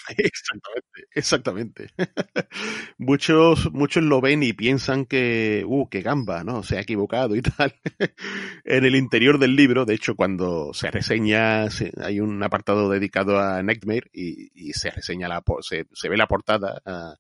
[0.17, 1.87] Exactamente, exactamente.
[2.99, 6.63] muchos, muchos lo ven y piensan que, uh, qué gamba, ¿no?
[6.63, 7.75] Se ha equivocado y tal.
[8.65, 13.39] en el interior del libro, de hecho, cuando se reseña, se, hay un apartado dedicado
[13.39, 17.15] a Nightmare y, y se reseña la, se, se ve la portada a,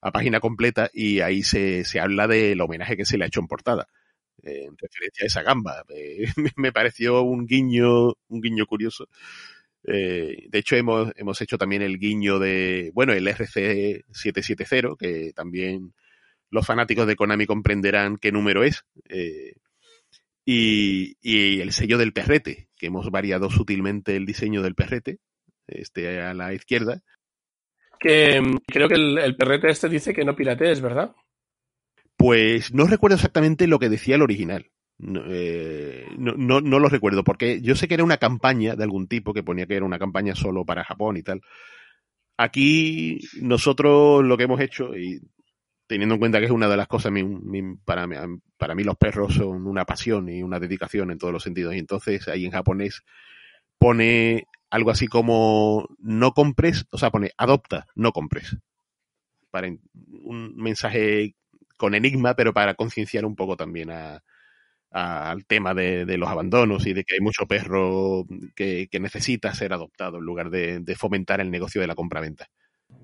[0.00, 3.40] a, página completa y ahí se, se habla del homenaje que se le ha hecho
[3.40, 3.88] en portada.
[4.42, 5.84] Eh, en referencia a esa gamba.
[6.56, 9.08] Me pareció un guiño, un guiño curioso.
[9.84, 15.94] Eh, de hecho, hemos, hemos hecho también el guiño de, bueno, el RC770, que también
[16.50, 18.84] los fanáticos de Konami comprenderán qué número es.
[19.08, 19.54] Eh,
[20.44, 25.18] y, y, el sello del perrete, que hemos variado sutilmente el diseño del perrete,
[25.66, 27.02] este a la izquierda.
[28.00, 31.14] Que creo que el, perrete este dice que no piratees, ¿verdad?
[32.16, 34.70] Pues no recuerdo exactamente lo que decía el original.
[34.96, 38.84] No, eh, no, no, no, lo recuerdo, porque yo sé que era una campaña de
[38.84, 41.42] algún tipo que ponía que era una campaña solo para Japón y tal.
[42.38, 45.20] Aquí nosotros lo que hemos hecho, y
[45.86, 47.12] teniendo en cuenta que es una de las cosas,
[47.84, 48.08] para,
[48.56, 51.78] para mí los perros son una pasión y una dedicación en todos los sentidos, y
[51.78, 53.02] entonces ahí en japonés
[53.76, 58.56] pone algo así como no compres, o sea, pone adopta, no compres.
[59.50, 61.34] Para un mensaje
[61.76, 64.22] con enigma, pero para concienciar un poco también a,
[64.90, 70.18] al tema de, los abandonos y de que hay mucho perro que, necesita ser adoptado
[70.18, 72.48] en lugar de, fomentar el negocio de la compraventa.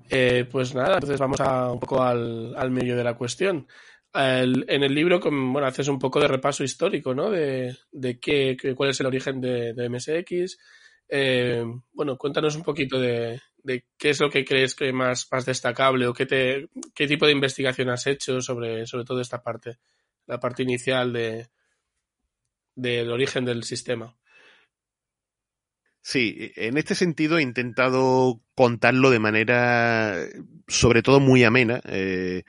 [0.09, 3.67] Eh, pues nada, entonces vamos a un poco al, medio de la cuestión.
[4.13, 7.29] En el libro, bueno, haces un poco de repaso histórico, ¿no?
[7.29, 7.75] De,
[8.21, 10.57] qué, cuál es el origen de, de MSX.
[11.09, 13.41] Eh, bueno, cuéntanos un poquito de,
[13.97, 17.89] qué es lo que crees que más, más destacable o qué, te, tipo de investigación
[17.89, 19.77] has hecho sobre, sobre todo esta parte,
[20.25, 21.47] la parte inicial de,
[22.75, 24.15] del origen del sistema.
[26.01, 30.15] Sí, en este sentido he intentado contarlo de manera,
[30.67, 31.81] sobre todo muy amena.
[31.85, 32.43] Eh,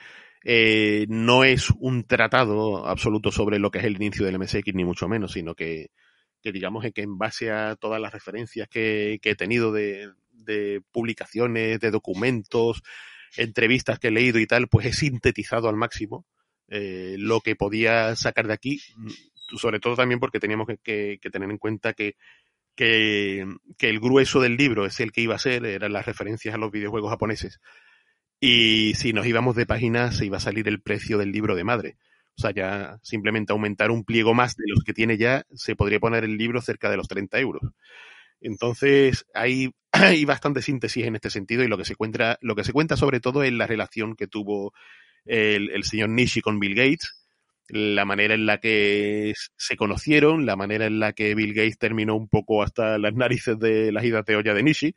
[0.44, 4.84] eh, no es un tratado absoluto sobre lo que es el inicio del MSX, ni
[4.84, 5.90] mucho menos, sino que,
[6.42, 10.82] que digamos que en base a todas las referencias que, que he tenido de, de
[10.92, 12.82] publicaciones, de documentos,
[13.36, 16.26] entrevistas que he leído y tal, pues he sintetizado al máximo
[16.68, 18.80] eh, lo que podía sacar de aquí,
[19.56, 22.16] sobre todo también porque teníamos que, que, tener en cuenta que,
[22.74, 23.46] que,
[23.76, 26.58] que, el grueso del libro es el que iba a ser, eran las referencias a
[26.58, 27.60] los videojuegos japoneses.
[28.40, 31.64] Y si nos íbamos de páginas, se iba a salir el precio del libro de
[31.64, 31.96] madre.
[32.38, 35.98] O sea, ya simplemente aumentar un pliego más de los que tiene ya, se podría
[35.98, 37.62] poner el libro cerca de los 30 euros.
[38.40, 42.62] Entonces, hay, hay bastante síntesis en este sentido y lo que se cuenta, lo que
[42.62, 44.72] se cuenta sobre todo es la relación que tuvo
[45.24, 47.26] el, el señor Nishi con Bill Gates,
[47.70, 52.14] la manera en la que se conocieron, la manera en la que Bill Gates terminó
[52.14, 54.94] un poco hasta las narices de las idas de de Nishi,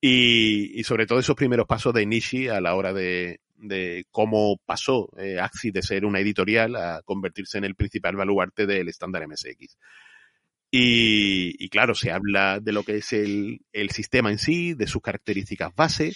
[0.00, 4.58] y, y sobre todo esos primeros pasos de Nishi a la hora de, de cómo
[4.64, 9.26] pasó eh, Axi de ser una editorial a convertirse en el principal baluarte del estándar
[9.26, 9.76] MSX.
[10.70, 14.86] Y, y, claro, se habla de lo que es el, el sistema en sí, de
[14.86, 16.12] sus características base,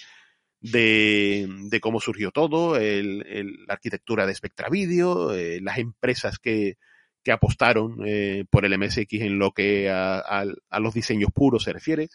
[0.61, 6.76] de, de cómo surgió todo, el, la arquitectura de Spectra Video, eh, las empresas que,
[7.22, 11.64] que apostaron eh, por el MSX en lo que a, a, a, los diseños puros
[11.64, 12.09] se refiere.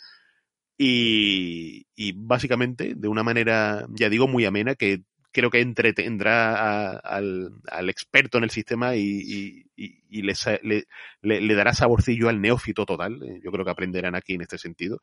[0.77, 5.01] Y, y básicamente, de una manera, ya digo, muy amena, que
[5.37, 7.51] creo que entretendrá al,
[7.89, 9.67] experto en el sistema y,
[10.09, 13.19] le, dará saborcillo al neófito total.
[13.43, 14.99] Yo creo que aprenderán aquí en este sentido.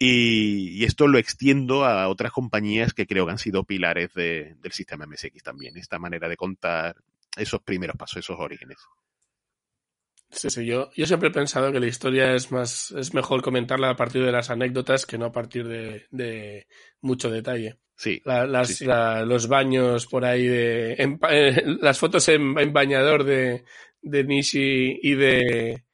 [0.00, 4.56] Y, y, esto lo extiendo a otras compañías que creo que han sido pilares de,
[4.60, 6.96] del sistema MSX también, esta manera de contar
[7.36, 8.78] esos primeros pasos, esos orígenes.
[10.30, 13.90] Sí, sí, yo, yo siempre he pensado que la historia es más, es mejor comentarla
[13.90, 16.66] a partir de las anécdotas que no a partir de, de
[17.00, 17.78] mucho detalle.
[17.96, 18.20] Sí.
[18.24, 18.82] las,
[19.26, 20.92] los baños por ahí de,
[21.30, 23.64] eh, las fotos en, bañador de,
[24.02, 25.84] de Nishi y de,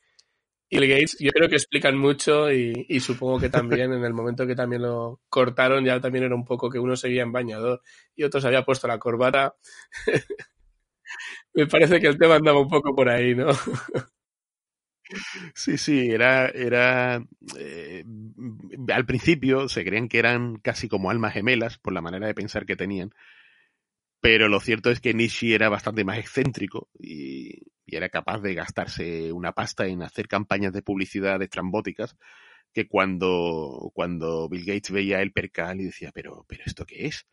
[0.69, 4.47] y Gates, yo creo que explican mucho y, y, supongo que también en el momento
[4.47, 7.83] que también lo cortaron ya también era un poco que uno seguía en bañador
[8.17, 9.55] y otro se había puesto la corbata.
[11.55, 13.49] Me parece que el tema andaba un poco por ahí, ¿no?
[15.55, 17.25] Sí, sí, era, era
[17.59, 18.05] eh,
[18.93, 22.67] al principio se creían que eran casi como almas gemelas por la manera de pensar
[22.67, 23.13] que tenían,
[24.21, 29.33] pero lo cierto es que Nishi era bastante más excéntrico y, era capaz de gastarse
[29.33, 32.17] una pasta en hacer campañas de publicidad estrambóticas
[32.73, 37.27] que cuando, cuando Bill Gates veía el percal y decía, pero, pero ¿esto qué es?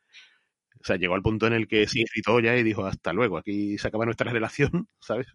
[0.81, 3.37] O sea, llegó al punto en el que se irritó ya y dijo, hasta luego,
[3.37, 5.27] aquí se acaba nuestra relación, ¿sabes?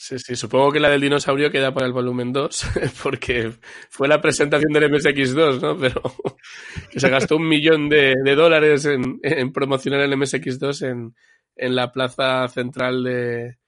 [0.00, 2.66] Sí, sí, supongo que la del dinosaurio queda para el volumen 2,
[3.02, 3.52] porque
[3.90, 5.76] fue la presentación del MSX2, ¿no?
[5.76, 6.00] Pero
[6.92, 11.16] que se gastó un millón de, dólares en, promocionar el MSX2 en,
[11.56, 13.58] en la plaza central de,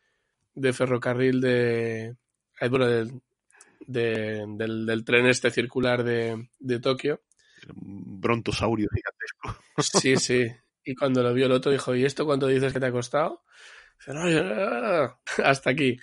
[0.55, 2.15] de ferrocarril de.
[2.71, 3.21] Bueno, del,
[3.85, 7.23] del, del, tren este circular de, de Tokio.
[7.75, 9.99] Un brontosaurio gigantesco.
[9.99, 10.47] Sí, sí.
[10.85, 13.43] Y cuando lo vio el otro dijo, ¿y esto cuánto dices que te ha costado?
[15.45, 15.99] hasta aquí.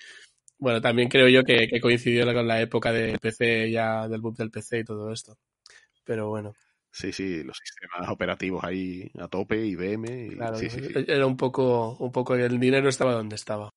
[0.60, 4.52] Bueno, también creo yo que, coincidió con la época de PC, ya del boom del
[4.52, 5.38] PC y todo esto.
[6.04, 6.54] Pero bueno.
[6.92, 10.28] Sí, sí, los sistemas operativos ahí a tope, IBM.
[10.28, 10.30] Y...
[10.36, 13.70] Claro, sí, sí, era un poco, un poco, el dinero estaba donde estaba.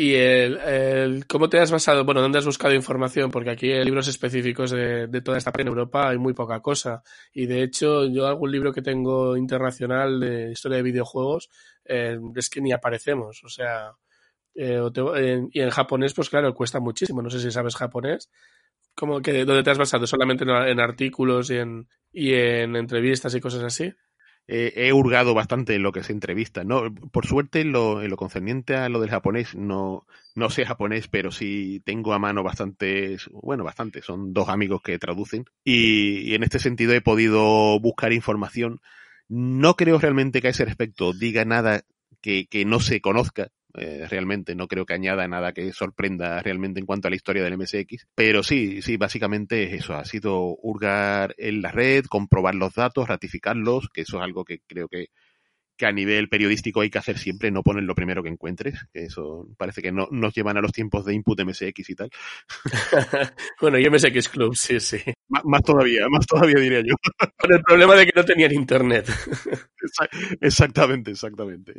[0.00, 2.04] ¿Y el, el, cómo te has basado?
[2.04, 3.32] Bueno, ¿dónde has buscado información?
[3.32, 6.60] Porque aquí hay libros específicos de, de toda esta parte en Europa hay muy poca
[6.60, 7.02] cosa.
[7.32, 11.50] Y de hecho, yo algún libro que tengo internacional de historia de videojuegos
[11.84, 13.42] eh, es que ni aparecemos.
[13.42, 13.90] O sea,
[14.54, 14.80] eh,
[15.50, 17.20] y en japonés, pues claro, cuesta muchísimo.
[17.20, 18.30] No sé si sabes japonés.
[18.94, 20.06] ¿Cómo que, ¿Dónde te has basado?
[20.06, 23.92] ¿Solamente en, artículos y en, y en entrevistas y cosas así?
[24.48, 26.64] He hurgado bastante en lo que se entrevista.
[26.64, 31.06] No, por suerte, lo, en lo concerniente a lo del japonés, no, no sé japonés,
[31.08, 35.44] pero sí tengo a mano bastantes, bueno, bastante, son dos amigos que traducen.
[35.64, 38.80] y en este sentido he podido buscar información
[39.28, 41.84] no creo realmente que a ese respecto diga nada
[42.20, 43.50] que, que no se conozca.
[43.74, 47.44] Eh, realmente no creo que añada nada que sorprenda realmente en cuanto a la historia
[47.44, 48.06] del MSX.
[48.14, 49.94] Pero sí, sí, básicamente es eso.
[49.94, 54.60] Ha sido hurgar en la red, comprobar los datos, ratificarlos, que eso es algo que
[54.66, 55.08] creo que,
[55.78, 59.04] que a nivel periodístico hay que hacer siempre, no poner lo primero que encuentres, que
[59.04, 62.10] eso parece que no nos llevan a los tiempos de input MSX y tal.
[63.60, 64.98] bueno, y MSX Club, sí, sí.
[65.28, 66.94] más todavía, más todavía diría yo.
[67.38, 69.06] Con el problema de que no tenían internet.
[70.40, 71.74] exactamente, exactamente.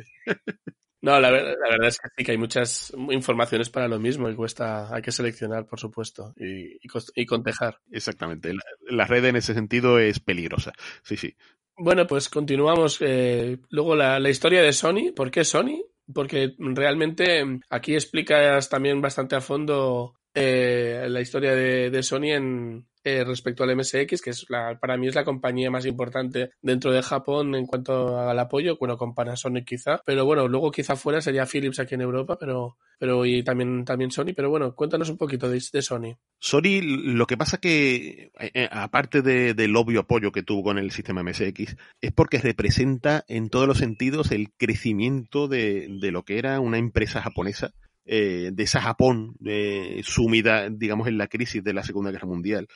[1.02, 4.94] No, la, verdad es que sí que hay muchas informaciones para lo mismo y cuesta,
[4.94, 6.78] hay que seleccionar, por supuesto, y,
[7.14, 7.78] y, contejar.
[7.90, 8.52] Exactamente.
[8.88, 10.72] La, red en ese sentido es peligrosa.
[11.02, 11.34] Sí, sí.
[11.76, 12.98] Bueno, pues continuamos.
[13.00, 15.12] Eh, luego la, la historia de Sony.
[15.16, 15.82] ¿Por qué Sony?
[16.12, 22.86] Porque realmente aquí explicas también bastante a fondo eh, la historia de, de Sony en,
[23.04, 26.92] eh, respecto al MSX, que es la, para mí es la compañía más importante dentro
[26.92, 31.20] de Japón en cuanto al apoyo, bueno, con Panasonic quizá, pero bueno, luego quizá fuera
[31.20, 35.16] sería Philips aquí en Europa, pero, pero y también, también Sony, pero bueno, cuéntanos un
[35.16, 36.16] poquito de, Sony.
[36.38, 40.90] Sony, lo que pasa que, eh, aparte de, del obvio apoyo que tuvo con el
[40.90, 46.38] sistema MSX, es porque representa en todos los sentidos el crecimiento de, de lo que
[46.38, 47.72] era una empresa japonesa
[48.12, 52.66] eh, de esa Japón eh, sumida, digamos, en la crisis de la Segunda Guerra Mundial.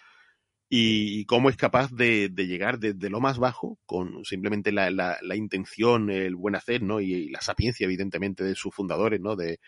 [0.68, 6.10] Y, cómo es capaz de, llegar desde lo más bajo, con simplemente la, la, intención,
[6.10, 7.00] el buen hacer, ¿no?
[7.00, 9.36] Y, la sapiencia, evidentemente, de sus fundadores, ¿no?
[9.36, 9.60] De,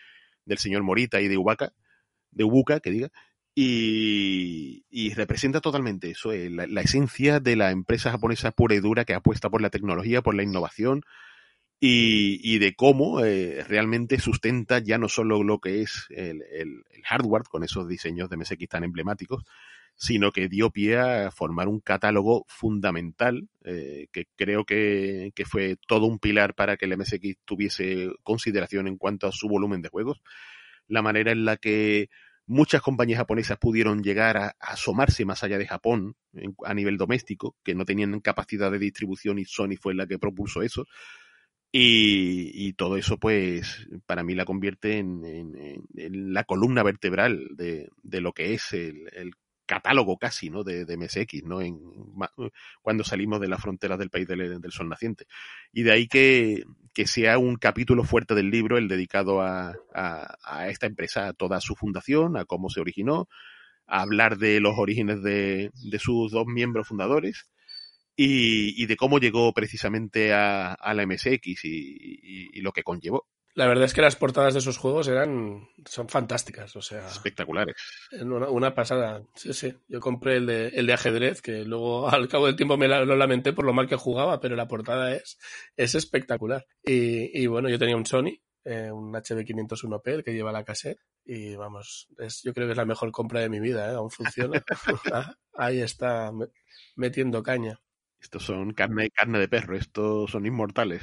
[0.45, 1.73] del señor Morita y de Ubaka,
[2.31, 3.09] de Ubuka, que diga,
[3.55, 9.05] y, representa totalmente eso, eh, la, la, esencia de la empresa japonesa pura y dura
[9.05, 11.03] que apuesta por la tecnología, por la innovación,
[11.79, 16.83] y, y de cómo eh, realmente sustenta ya no solo lo que es el, el,
[17.03, 19.43] hardware con esos diseños de MSX tan emblemáticos,
[19.97, 25.77] sino que dio pie a formar un catálogo fundamental eh, que creo que, que, fue
[25.87, 29.89] todo un pilar para que el MSX tuviese consideración en cuanto a su volumen de
[29.89, 30.21] juegos.
[30.87, 32.09] La manera en la que
[32.45, 36.15] muchas compañías japonesas pudieron llegar a, asomarse más allá de Japón
[36.63, 40.61] a nivel doméstico, que no tenían capacidad de distribución y Sony fue la que propuso
[40.61, 40.85] eso
[41.71, 45.21] y, todo eso, pues, para mí la convierte en,
[46.33, 47.89] la columna vertebral de,
[48.21, 49.33] lo que es el,
[49.67, 50.63] catálogo casi, ¿no?
[50.63, 51.61] De, de, MSX, ¿no?
[51.61, 51.79] En,
[52.81, 55.27] cuando salimos de las fronteras del país del, del, sol naciente.
[55.71, 56.63] Y de ahí que,
[56.93, 61.61] que sea un capítulo fuerte del libro el dedicado a, a, esta empresa, a toda
[61.61, 63.27] su fundación, a cómo se originó,
[63.85, 67.49] a hablar de los orígenes de, de sus dos miembros fundadores
[68.15, 73.27] y, y, de cómo llegó precisamente a, a la MSX y, y, lo que conllevó.
[73.57, 77.75] La verdad es que las portadas de esos juegos eran son fantásticas, o sea, espectaculares.
[78.21, 79.23] Una, una pasada.
[79.33, 79.73] Sí, sí.
[79.87, 83.03] Yo compré el de, el de ajedrez, que luego al cabo del tiempo me la,
[83.03, 85.39] lo lamenté por lo mal que jugaba, pero la portada es,
[85.75, 86.67] es espectacular.
[86.85, 90.99] Y, y bueno, yo tenía un Sony, eh, un HB501P, el que lleva la cassette,
[91.25, 93.95] y vamos, es, yo creo que es la mejor compra de mi vida, ¿eh?
[93.95, 94.63] aún funciona.
[95.55, 96.31] Ahí está,
[96.95, 97.81] metiendo caña.
[98.21, 101.01] Estos son carne, carne de perro, estos son inmortales.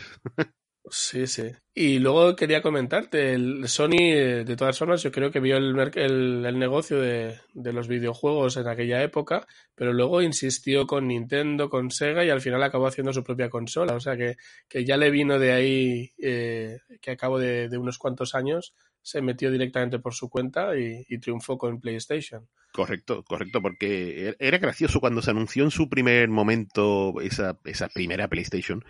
[0.91, 1.51] Sí, sí.
[1.73, 6.59] Y luego quería comentarte, el Sony, de todas formas, yo creo que vio el, el,
[6.59, 12.23] negocio de, de, los videojuegos en aquella época, pero luego insistió con Nintendo, con Sega
[12.25, 13.95] y al final acabó haciendo su propia consola.
[13.95, 14.37] O sea que,
[14.69, 18.75] que ya le vino de ahí, eh, que a cabo de, de, unos cuantos años
[19.01, 22.47] se metió directamente por su cuenta y, y triunfó con PlayStation.
[22.73, 28.29] Correcto, correcto, porque era gracioso cuando se anunció en su primer momento esa, esa primera
[28.29, 28.85] PlayStation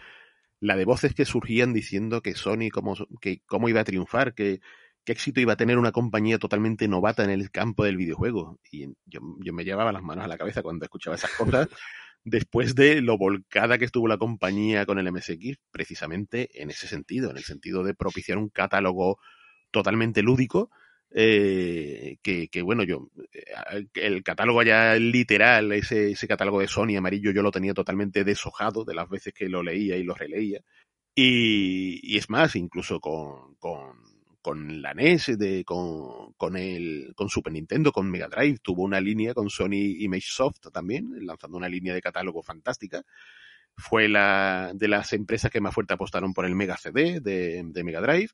[0.65, 4.61] la de voces que surgían diciendo que Sony cómo, que cómo iba a triunfar, que
[5.05, 8.59] qué éxito iba a tener una compañía totalmente novata en el campo del videojuego.
[8.71, 11.69] Y yo, yo me llevaba las manos a la cabeza cuando escuchaba esas cosas,
[12.25, 17.31] después de lo volcada que estuvo la compañía con el MSX, precisamente en ese sentido,
[17.31, 19.19] en el sentido de propiciar un catálogo
[19.71, 20.71] totalmente lúdico,
[21.17, 27.31] eh, que, bueno, yo, eh, el catálogo ya literal, ese, ese catálogo de Sony amarillo,
[27.31, 30.61] yo lo tenía totalmente deshojado de las veces que lo leía y lo releía.
[31.15, 33.97] Y, es más, incluso con, con,
[34.43, 39.01] con la NES, de, con, con, el, con Super Nintendo, con Mega Drive, tuvo una
[39.01, 43.05] línea con Sony Image Soft también, lanzando una línea de catálogo fantástica.
[43.77, 48.01] Fue la de las empresas que más fuerte apostaron por el Mega CD de Mega
[48.01, 48.31] Drive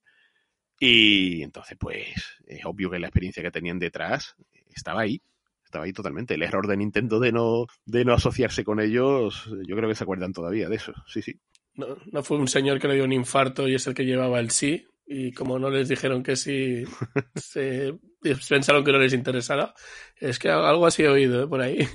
[0.83, 2.09] y entonces, pues,
[2.47, 4.35] es obvio que la experiencia que tenían detrás
[4.75, 5.21] estaba ahí.
[5.63, 6.35] Estaba ahí totalmente.
[6.35, 10.05] El error de Nintendo de no, de no asociarse con ellos, yo creo que se
[10.05, 10.95] acuerdan todavía de eso.
[11.07, 11.39] Sí, sí.
[11.75, 14.41] No, no fue un señor que le dio un infarto y es el que llevaba
[14.41, 14.87] el sí.
[15.07, 16.85] Y como no les dijeron que sí,
[17.35, 17.95] se
[18.49, 19.75] pensaron que no les interesara.
[20.17, 21.47] Es que algo así he oído ¿eh?
[21.47, 21.87] por ahí.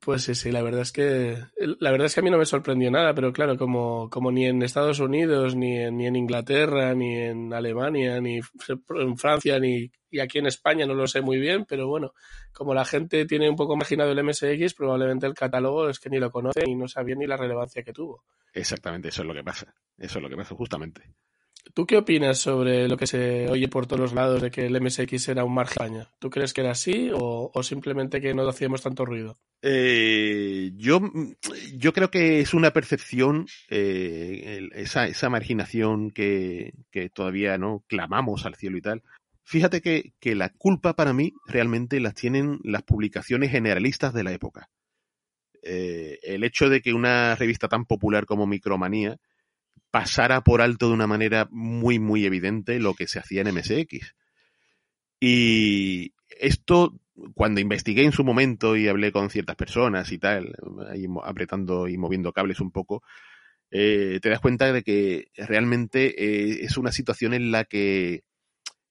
[0.00, 2.46] Pues sí, sí, la verdad es que la verdad es que a mí no me
[2.46, 6.94] sorprendió nada, pero claro, como, como ni en Estados Unidos, ni en, ni en Inglaterra,
[6.94, 11.38] ni en Alemania, ni en Francia, ni y aquí en España no lo sé muy
[11.38, 12.14] bien, pero bueno,
[12.52, 16.18] como la gente tiene un poco imaginado el MSX, probablemente el catálogo es que ni
[16.18, 18.24] lo conoce y no sabía ni la relevancia que tuvo.
[18.52, 19.74] Exactamente, eso es lo que pasa.
[19.98, 21.02] Eso es lo que pasa justamente.
[21.74, 24.80] ¿Tú qué opinas sobre lo que se oye por todos los lados de que el
[24.80, 26.04] MSX era un margen?
[26.18, 29.36] ¿Tú crees que era así o, simplemente que no hacíamos tanto ruido?
[29.62, 31.00] Eh, yo,
[31.74, 38.46] yo creo que es una percepción, eh, esa, esa marginación que, que todavía no clamamos
[38.46, 39.02] al cielo y tal.
[39.44, 44.32] Fíjate que, que la culpa para mí realmente las tienen las publicaciones generalistas de la
[44.32, 44.70] época.
[45.62, 49.18] Eh, el hecho de que una revista tan popular como Micromanía
[49.90, 54.14] pasara por alto de una manera muy, muy evidente lo que se hacía en MSX.
[55.20, 56.98] Y esto,
[57.34, 60.54] cuando investigué en su momento y hablé con ciertas personas y tal,
[60.90, 63.02] ahí apretando y moviendo cables un poco,
[63.70, 68.22] eh, te das cuenta de que realmente eh, es una situación en la que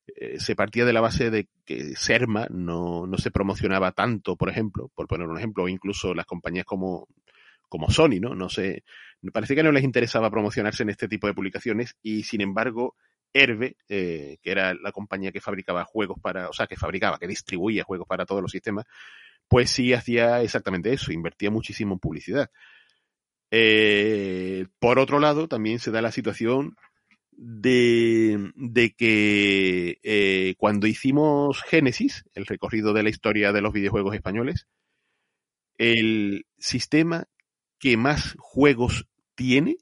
[0.08, 4.50] eh, se partía de la base de que Serma no, no se promocionaba tanto, por
[4.50, 7.08] ejemplo, por poner un ejemplo, o incluso las compañías como,
[7.70, 8.36] como Sony, ¿no?
[8.36, 8.84] No sé,
[9.22, 12.96] me parece que no les interesaba promocionarse en este tipo de publicaciones y sin embargo
[13.34, 17.28] Herbe, eh, que era la compañía que fabricaba juegos para, o sea, que fabricaba, que
[17.28, 18.86] distribuía juegos para todos los sistemas,
[19.50, 22.50] pues sí hacía exactamente eso, invertía muchísimo en publicidad.
[23.52, 26.78] Eh, por otro lado, también se da la situación
[27.32, 34.16] de, de que eh, cuando hicimos Génesis, el recorrido de la historia de los videojuegos
[34.16, 34.68] españoles,
[35.78, 37.28] el sistema
[37.86, 39.06] que más juegos
[39.36, 39.78] tiene,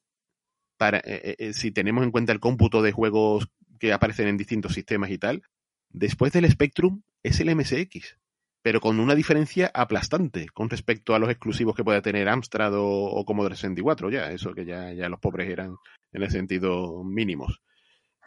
[0.75, 3.47] para, eh, eh, si tenemos en cuenta el cómputo de juegos
[3.79, 5.43] que aparecen en distintos sistemas y tal,
[5.89, 8.17] después del Spectrum es el MSX,
[8.61, 12.85] pero con una diferencia aplastante con respecto a los exclusivos que pueda tener Amstrad o,
[12.85, 15.77] o Commodore 64, ya, eso que ya, ya los pobres eran
[16.11, 17.61] en el sentido mínimos.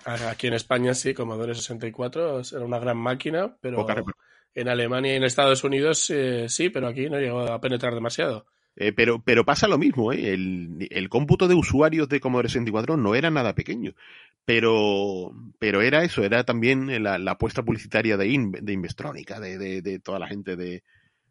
[0.07, 3.87] Aquí en España sí, Commodore 64 era una gran máquina, pero
[4.55, 8.47] en Alemania y en Estados Unidos eh, sí, pero aquí no llegó a penetrar demasiado.
[8.79, 10.35] Eh, pero, pero pasa lo mismo, ¿eh?
[10.35, 13.95] el, el, cómputo de usuarios de Commodore 64 no era nada pequeño,
[14.45, 19.81] pero, pero era eso, era también la, apuesta publicitaria de, In, de Investrónica, de, de,
[19.81, 20.83] de, toda la gente de,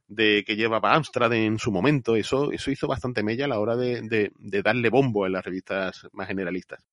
[0.08, 3.76] de que llevaba Amstrad en su momento, eso, eso hizo bastante mella a la hora
[3.76, 6.84] de, darle bombo en las revistas más generalistas.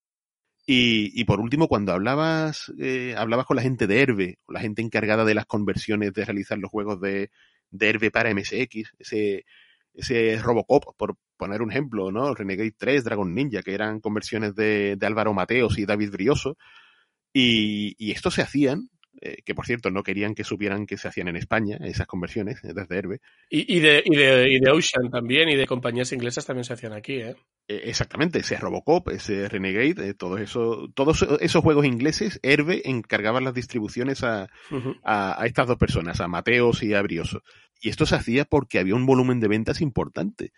[0.66, 4.82] Y, y por último, cuando hablabas, eh, hablabas con la gente de Herbe, la gente
[4.82, 7.30] encargada de las conversiones de realizar los juegos de,
[7.70, 9.44] de Herbe para MSX, ese,
[9.94, 12.34] ese Robocop, por poner un ejemplo, ¿no?
[12.34, 16.56] Renegade 3, Dragon Ninja, que eran conversiones de, de Álvaro Mateos y David Brioso.
[17.32, 18.90] Y, y estos se hacían
[19.24, 22.64] eh, que por cierto no querían que supieran que se hacían en España, esas conversiones
[22.64, 23.20] eh, desde Herbe.
[23.50, 26.94] Y, de, y, de, y de Ocean también, y de compañías inglesas también se hacían
[26.94, 27.36] aquí, ¿eh?
[27.68, 33.54] eh exactamente, ese Robocop, ese Renegade, todos, eso, todos esos juegos ingleses, Herbe encargaban las
[33.54, 34.48] distribuciones a,
[35.04, 37.42] a, estas dos personas, a Mateos y a Brioso.
[37.82, 40.52] Y esto se hacía porque había un volumen de ventas importante.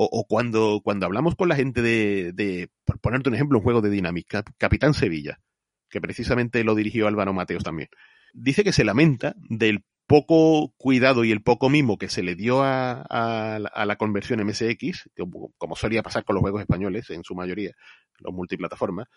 [0.00, 3.80] O, cuando, cuando hablamos con la gente de, de, por ponerte un ejemplo, un juego
[3.80, 5.40] de Dynamic, Capitán Sevilla
[5.88, 7.88] que precisamente lo dirigió Álvaro Mateos también.
[8.32, 12.62] Dice que se lamenta del poco cuidado y el poco mimo que se le dio
[12.62, 15.10] a, la conversión MSX,
[15.58, 17.74] como solía pasar con los juegos españoles en su mayoría,
[18.18, 19.08] los multiplataformas.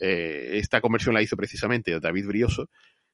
[0.00, 2.68] Eh, esta conversión la hizo precisamente David Brioso.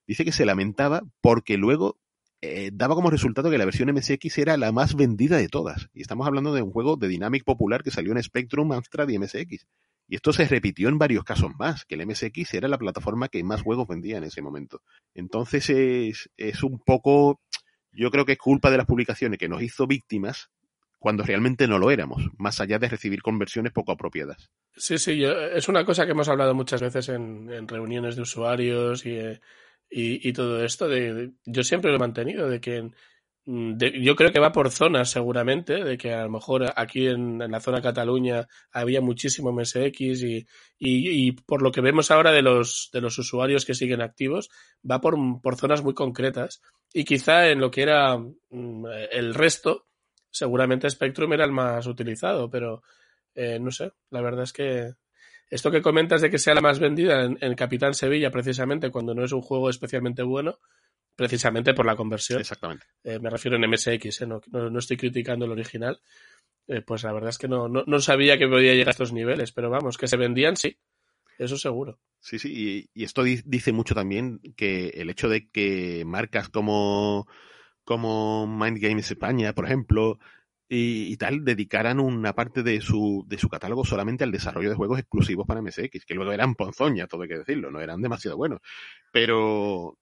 [0.07, 1.99] Dice que se lamentaba porque luego
[2.43, 5.88] eh, daba como resultado que la versión MSX era la más vendida de todas.
[5.95, 9.18] Y estamos hablando de un juego de Dynamic popular que salió en Spectrum, Amstrad y
[9.18, 9.66] MSX.
[10.09, 13.43] Y esto se repitió en varios casos más, que el MSX era la plataforma que
[13.45, 14.82] más juegos vendía en ese momento.
[15.14, 17.40] Entonces es, es un poco,
[17.93, 20.51] yo creo que es culpa de las publicaciones que nos hizo víctimas
[21.03, 24.51] cuando realmente no lo éramos, más allá de recibir conversiones poco apropiadas.
[24.76, 29.18] Sí, sí, es una cosa que hemos hablado muchas veces en, reuniones de usuarios y,
[29.93, 30.88] y, todo esto.
[30.88, 32.90] De, yo siempre lo he mantenido, de que
[33.45, 37.38] Mm, yo creo que va por zonas seguramente, de que a lo mejor aquí en,
[37.38, 40.47] la zona Cataluña había muchísimo MSX y,
[40.78, 44.49] y, por lo que vemos ahora de los, de los usuarios que siguen activos,
[44.88, 46.62] va por, por zonas muy concretas.
[46.93, 49.86] Y quizá en lo que era mm, el resto,
[50.30, 52.82] seguramente Spectrum era el más utilizado, pero
[53.34, 54.93] eh, no sé, la verdad es que
[55.53, 59.14] esto que comentas de que sea la más vendida en, en Capitán Sevilla, precisamente cuando
[59.14, 60.59] no es un juego especialmente bueno,
[61.14, 62.40] precisamente por la conversión.
[62.40, 62.86] Exactamente.
[63.05, 66.00] Eh, me refiero en MSX, eh, no, no, estoy criticando el original.
[66.66, 69.53] Eh, pues la verdad es que no, no, sabía que podía llegar a estos niveles,
[69.53, 70.78] pero vamos, que se vendían, sí.
[71.38, 72.00] Eso seguro.
[72.18, 77.28] Sí, sí, y, esto dice mucho también que el hecho de que marcas como,
[77.84, 80.18] como Mind Games España, por ejemplo,
[80.74, 84.98] y, tal, dedicaran una parte de su, de su catálogo solamente al desarrollo de juegos
[84.98, 88.60] exclusivos para MSX, que luego eran ponzoña, todo hay que decirlo, no eran demasiado buenos.
[89.12, 89.98] Pero,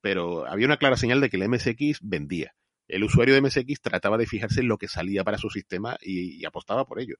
[0.00, 2.54] pero había una clara señal de que el MSX vendía.
[2.88, 6.42] El usuario de MSX trataba de fijarse en lo que salía para su sistema y,
[6.46, 7.16] apostaba por ello.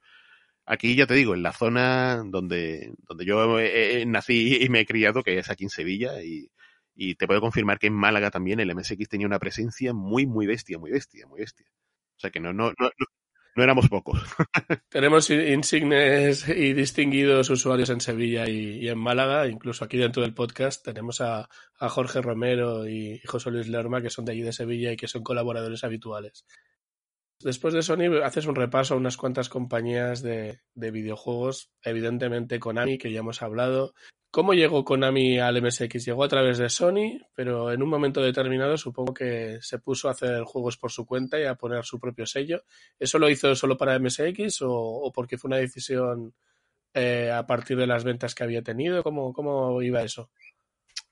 [0.64, 3.58] Aquí ya te digo, en la zona donde, donde yo
[4.06, 6.50] nací y me he criado, que es aquí en Sevilla, y,
[6.94, 10.46] y te puedo confirmar que en Málaga también el MSX tenía una presencia muy, muy
[10.46, 11.66] bestia, muy bestia, muy bestia.
[12.16, 12.90] O sea que no, no, no,
[13.56, 14.20] no éramos pocos.
[14.90, 20.84] Tenemos insignes y distinguidos usuarios en Sevilla y, en Málaga, incluso aquí dentro del podcast
[20.84, 21.48] tenemos a,
[21.78, 25.22] Jorge Romero y José Luis Lerma, que son de allí de Sevilla y que son
[25.22, 26.44] colaboradores habituales.
[27.40, 32.98] Después de Sony haces un repaso a unas cuantas compañías de, de videojuegos, evidentemente Konami,
[32.98, 33.94] que ya hemos hablado,
[34.36, 36.04] ¿Cómo llegó Konami al MSX?
[36.04, 40.10] Llegó a través de Sony, pero en un momento determinado supongo que se puso a
[40.10, 42.62] hacer juegos por su cuenta y a poner su propio sello.
[42.98, 46.34] ¿Eso lo hizo solo para MSX o, porque fue una decisión
[46.92, 49.02] eh, a partir de las ventas que había tenido?
[49.02, 50.28] ¿Cómo, cómo iba eso?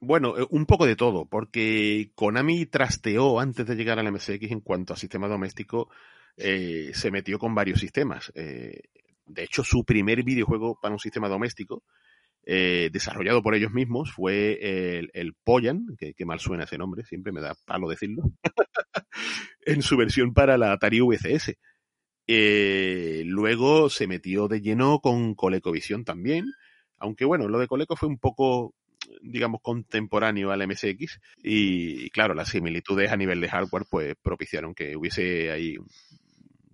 [0.01, 4.61] Bueno, eh, un poco de todo, porque Konami trasteó antes de llegar al MSX en
[4.61, 5.89] cuanto a sistema doméstico,
[6.37, 8.31] eh, se metió con varios sistemas.
[8.35, 11.85] de hecho, su primer videojuego para un sistema doméstico
[12.47, 17.33] eh, desarrollado por ellos mismos, fue el, el Poyan, que, mal suena ese nombre, siempre
[17.33, 18.23] me da palo decirlo,
[19.67, 21.57] en su versión para la Atari VCS.
[22.27, 26.47] Eh, luego se metió de lleno con ColecoVision también,
[26.99, 28.75] aunque bueno, lo de Coleco fue un poco,
[29.21, 34.97] digamos, contemporáneo al MSX y, claro, las similitudes a nivel de hardware pues propiciaron que
[34.97, 35.77] hubiese ahí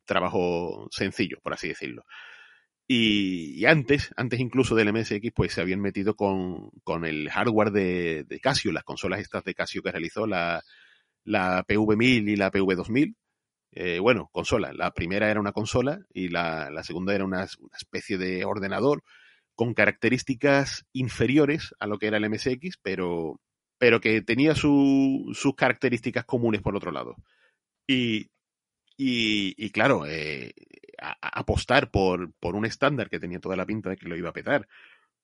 [0.04, 2.04] trabajo sencillo, por así decirlo.
[2.92, 8.40] Y, antes, antes incluso del MSX, pues se habían metido con, con el hardware de,
[8.42, 10.64] Casio, las consolas estas de Casio que realizó la,
[11.22, 13.14] la PV1000 y la PV2000.
[13.70, 14.72] Eh, bueno, consola.
[14.72, 19.04] La primera era una consola y la, la segunda era una, una, especie de ordenador
[19.54, 23.40] con características inferiores a lo que era el MSX, pero,
[23.78, 27.14] pero que tenía su, sus características comunes por otro lado.
[27.86, 28.30] Y,
[28.96, 30.54] y, y claro, eh,
[31.00, 34.34] apostar por, por un estándar que tenía toda la pinta de que lo iba a
[34.34, 34.68] petar,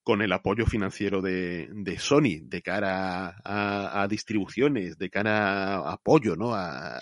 [0.02, 5.92] con el apoyo financiero de, de Sony de cara a, a, distribuciones, de cara a
[5.94, 6.54] apoyo, ¿no?
[6.54, 7.00] A,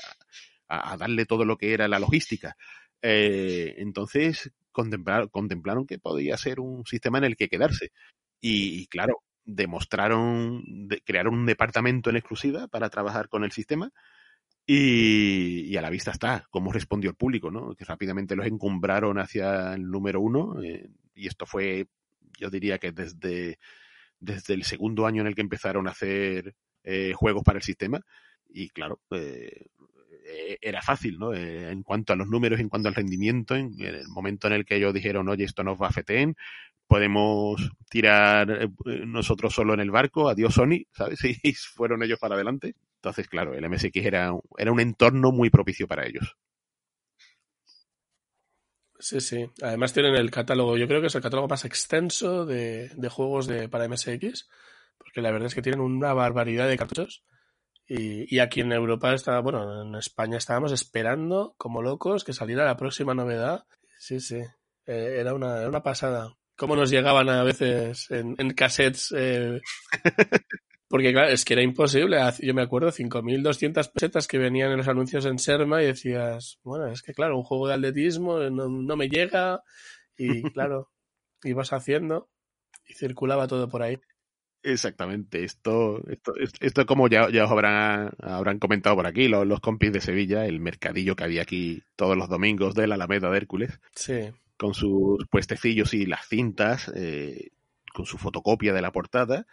[0.69, 2.57] a, darle todo lo que era la logística.
[3.03, 7.93] Eh, entonces contemplaron, contemplaron que podía ser un sistema en el que quedarse.
[8.41, 10.63] Y, claro, demostraron,
[11.05, 13.91] crearon un departamento en exclusiva para trabajar con el sistema.
[14.67, 17.75] Y, a la vista está cómo respondió el público, ¿no?
[17.75, 20.63] Que rápidamente los encumbraron hacia el número uno.
[20.63, 21.87] Eh, y esto fue,
[22.39, 23.59] yo diría que desde,
[24.21, 28.01] desde el segundo año en el que empezaron a hacer eh, juegos para el sistema.
[28.49, 29.67] Y claro, eh,
[30.27, 31.35] eh, era fácil, ¿no?
[31.35, 34.77] En cuanto a los números, en cuanto al rendimiento, en, el momento en el que
[34.77, 36.37] ellos dijeron, oye, esto nos va a FETEN,
[36.87, 41.21] podemos tirar nosotros solo en el barco, adiós Sony, ¿sabes?
[41.43, 42.75] Y fueron ellos para adelante.
[43.05, 46.39] Entonces, claro, el MSX era, era un entorno muy propicio para ellos.
[48.99, 49.47] Sí, sí.
[49.61, 53.47] Además tienen el catálogo, yo creo que es el catálogo más extenso de, de juegos
[53.47, 54.49] de, para MSX,
[54.97, 57.27] porque la verdad es que tienen una barbaridad de cartuchos
[57.87, 62.79] y, aquí en Europa está, bueno, en España estábamos esperando como locos que saliera la
[62.79, 63.67] próxima novedad.
[63.99, 64.39] Sí, sí.
[64.87, 66.35] Eh, era, una, era una pasada.
[66.57, 69.13] Cómo nos llegaban a veces en, en cassettes.
[69.15, 69.61] Eh,
[70.89, 72.19] porque claro, es que era imposible.
[72.41, 76.89] Yo me acuerdo 5.200 pesetas que venían en los anuncios en Serma y decías, bueno,
[76.89, 79.63] es que claro, un juego de atletismo no, no me llega.
[80.17, 80.91] Y claro,
[81.43, 82.29] ibas haciendo
[82.87, 83.99] y circulaba todo por ahí.
[84.63, 89.61] Exactamente, esto, esto, esto como ya, ya os habrán, habrán comentado por aquí los, los,
[89.61, 93.37] compis de Sevilla, el mercadillo que había aquí todos los domingos de la Alameda de
[93.37, 94.31] Hércules, sí.
[94.57, 97.51] con sus puestecillos y las cintas, eh,
[97.93, 99.47] con su fotocopia de la portada,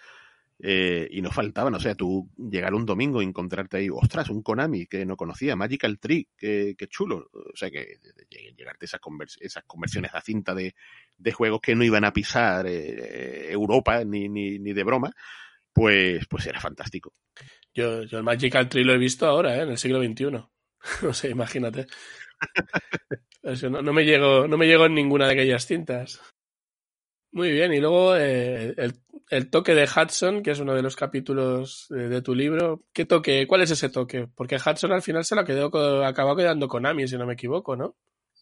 [0.64, 4.43] eh, y no faltaban, o sea, tú llegar un domingo y encontrarte ahí, ostras, un
[4.43, 7.30] Konami que no conocía, Magical Tree, que, chulo.
[7.34, 7.97] O sea, que
[8.55, 9.01] llegarte esas,
[9.39, 10.76] esas conversiones a cinta de,
[11.18, 15.12] de, juegos que no iban a pisar eh, Europa ni, ni, ni, de broma,
[15.74, 17.16] pues, pues era fantástico.
[17.74, 19.64] Yo, yo el Magical Tree lo he visto ahora, ¿eh?
[19.64, 20.26] en el siglo XXI.
[21.07, 21.88] o sea, imagínate.
[23.43, 26.22] no, no, me llegó, no me llegó en ninguna de aquellas cintas.
[27.34, 28.75] Muy bien, y luego eh,
[29.29, 32.84] el, toque de Hudson, que es uno de los capítulos de, tu libro.
[32.91, 33.47] ¿Qué toque?
[33.47, 34.27] ¿Cuál es ese toque?
[34.36, 37.77] Porque Hudson al final se lo quedó, acabó quedando con Ami, si no me equivoco,
[37.77, 37.95] ¿no?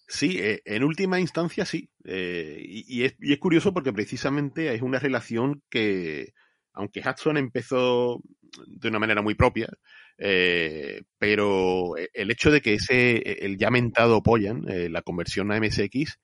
[0.08, 1.92] Sí, eh, en última instancia sí.
[2.04, 6.34] Eh, y, es, y, es, curioso porque precisamente es una relación que,
[6.74, 8.20] aunque Hudson empezó
[8.66, 9.70] de una manera muy propia,
[10.18, 16.18] pero el hecho de que ese, el ya mentado Poyan, la conversión a MSX,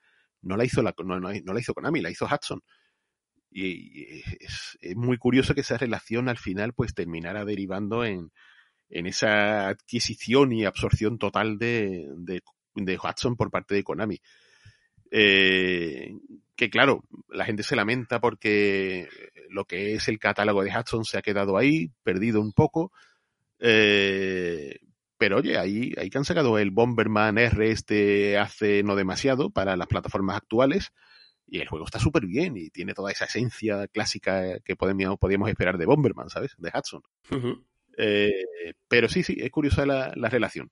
[0.46, 2.62] no la hizo la, no, no, la hizo Konami, la hizo Hudson.
[3.52, 8.32] Y, es, es, muy curioso que esa relación al final pues terminara derivando en,
[8.90, 12.42] en esa adquisición y absorción total de, de,
[12.76, 14.20] de Hudson por parte de Konami.
[15.12, 16.14] Eh,
[16.56, 19.08] que claro, la gente se lamenta porque
[19.50, 22.92] lo que es el catálogo de Hudson se ha quedado ahí, perdido un poco.
[23.60, 24.80] Eh,
[25.18, 29.78] pero oye, ahí, ahí que han sacado el Bomberman R este hace no demasiado para
[29.78, 30.92] las plataformas actuales.
[31.48, 35.48] Y el juego está súper bien y tiene toda esa esencia clásica que podíamos, podíamos
[35.50, 36.56] esperar de Bomberman, ¿sabes?
[36.58, 37.04] De Hudson.
[37.98, 40.72] eh, pero sí, sí, es curiosa la, la, relación.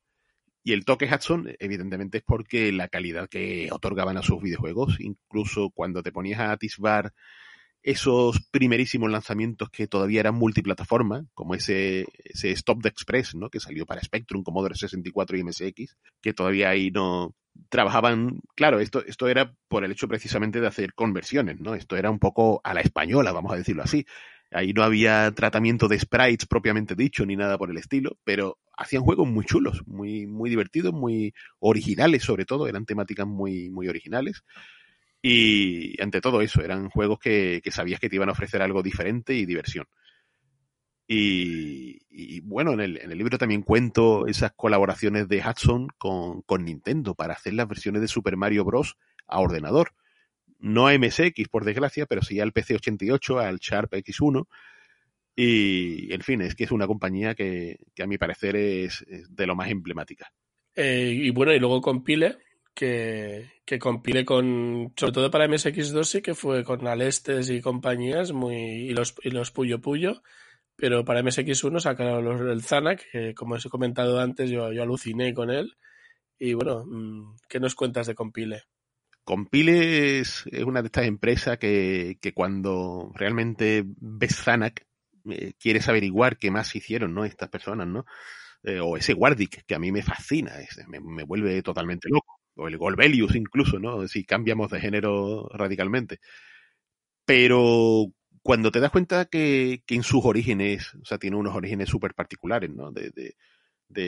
[0.63, 5.69] Y el toque Hudson, evidentemente, es porque la calidad que otorgaban a sus videojuegos, incluso
[5.69, 7.13] cuando te ponías a atisbar
[7.83, 13.49] esos primerísimos lanzamientos que todavía eran multiplataforma, como ese, ese Stop the Express, ¿no?
[13.49, 17.35] que salió para Spectrum, Commodore 64 y MSX, que todavía ahí no
[17.69, 21.75] trabajaban, claro, esto, esto era por el hecho precisamente de hacer conversiones, ¿no?
[21.75, 24.05] Esto era un poco a la española, vamos a decirlo así.
[24.51, 29.03] Ahí no había tratamiento de sprites propiamente dicho ni nada por el estilo, pero hacían
[29.03, 34.43] juegos muy chulos, muy, muy divertidos, muy originales sobre todo, eran temáticas muy, muy originales.
[35.25, 38.83] Y ante todo eso, eran juegos que, que sabías que te iban a ofrecer algo
[38.83, 39.85] diferente y diversión.
[41.07, 46.65] Y, bueno, en el, en el, libro también cuento esas colaboraciones de Hudson con, con,
[46.65, 48.97] Nintendo para hacer las versiones de Super Mario Bros.
[49.27, 49.93] a ordenador.
[50.59, 54.45] No a MSX, por desgracia, pero sí al PC88, al Sharp X1.
[55.35, 59.33] Y, en fin, es que es una compañía que, que a mi parecer es, es
[59.33, 60.33] de lo más emblemática.
[60.75, 62.37] Eh, y bueno, y luego compile,
[62.73, 68.55] que, compile con, sobre todo para MSX2 sí que fue con Alestes y compañías muy,
[68.55, 70.21] y los, y los Puyo Puyo,
[70.75, 75.33] pero para MSX1 sacaron el Zanak, que como os he comentado antes, yo, yo aluciné
[75.33, 75.77] con él.
[76.39, 78.63] Y bueno, mm, ¿qué nos cuentas de Compile?
[79.23, 84.85] Compile es, una de estas empresas que, que cuando realmente ves Zanak,
[85.29, 87.23] eh, quieres averiguar qué más hicieron, ¿no?
[87.23, 88.05] Estas personas, ¿no?
[88.63, 90.53] Eh, o ese Wardic, que a mí me fascina,
[90.87, 94.07] me, me, vuelve totalmente loco o el Golbelius incluso, ¿no?
[94.07, 96.19] Si cambiamos de género radicalmente.
[97.25, 98.07] Pero
[98.41, 102.13] cuando te das cuenta que, que en sus orígenes, o sea, tiene unos orígenes súper
[102.13, 102.91] particulares, ¿no?
[102.91, 103.35] De, de,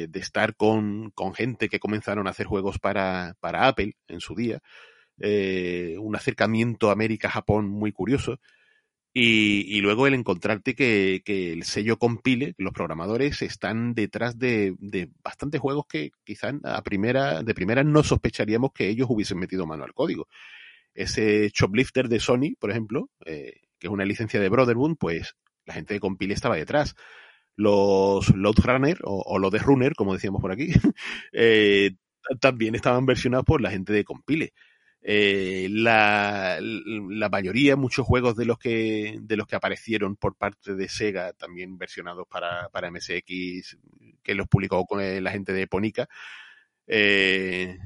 [0.08, 4.36] de, estar con, con, gente que comenzaron a hacer juegos para, para Apple en su
[4.36, 4.62] día.
[5.20, 8.40] Eh, un acercamiento América-Japón muy curioso.
[9.18, 14.76] Y, luego el encontrarte que, el sello compile, los programadores están detrás de,
[15.24, 19.86] bastantes juegos que quizás a primera, de primera no sospecharíamos que ellos hubiesen metido mano
[19.86, 20.28] al código.
[20.94, 25.76] Ese Choplifter de Sony, por ejemplo, eh, que es una licencia de Brotherhood, pues la
[25.76, 26.96] gente de compile estaba detrás.
[27.56, 30.72] Los Loadrunner o, o los de Runner, como decíamos por aquí,
[31.32, 31.92] eh,
[32.42, 34.52] también estaban versionados por la gente de compile.
[35.08, 40.74] Eh, la, la, mayoría, muchos juegos de los que de los que aparecieron por parte
[40.74, 43.78] de Sega, también versionados para, para MSX,
[44.24, 46.10] que los publicó con eh, la gente de Ponica,
[46.88, 47.78] eh,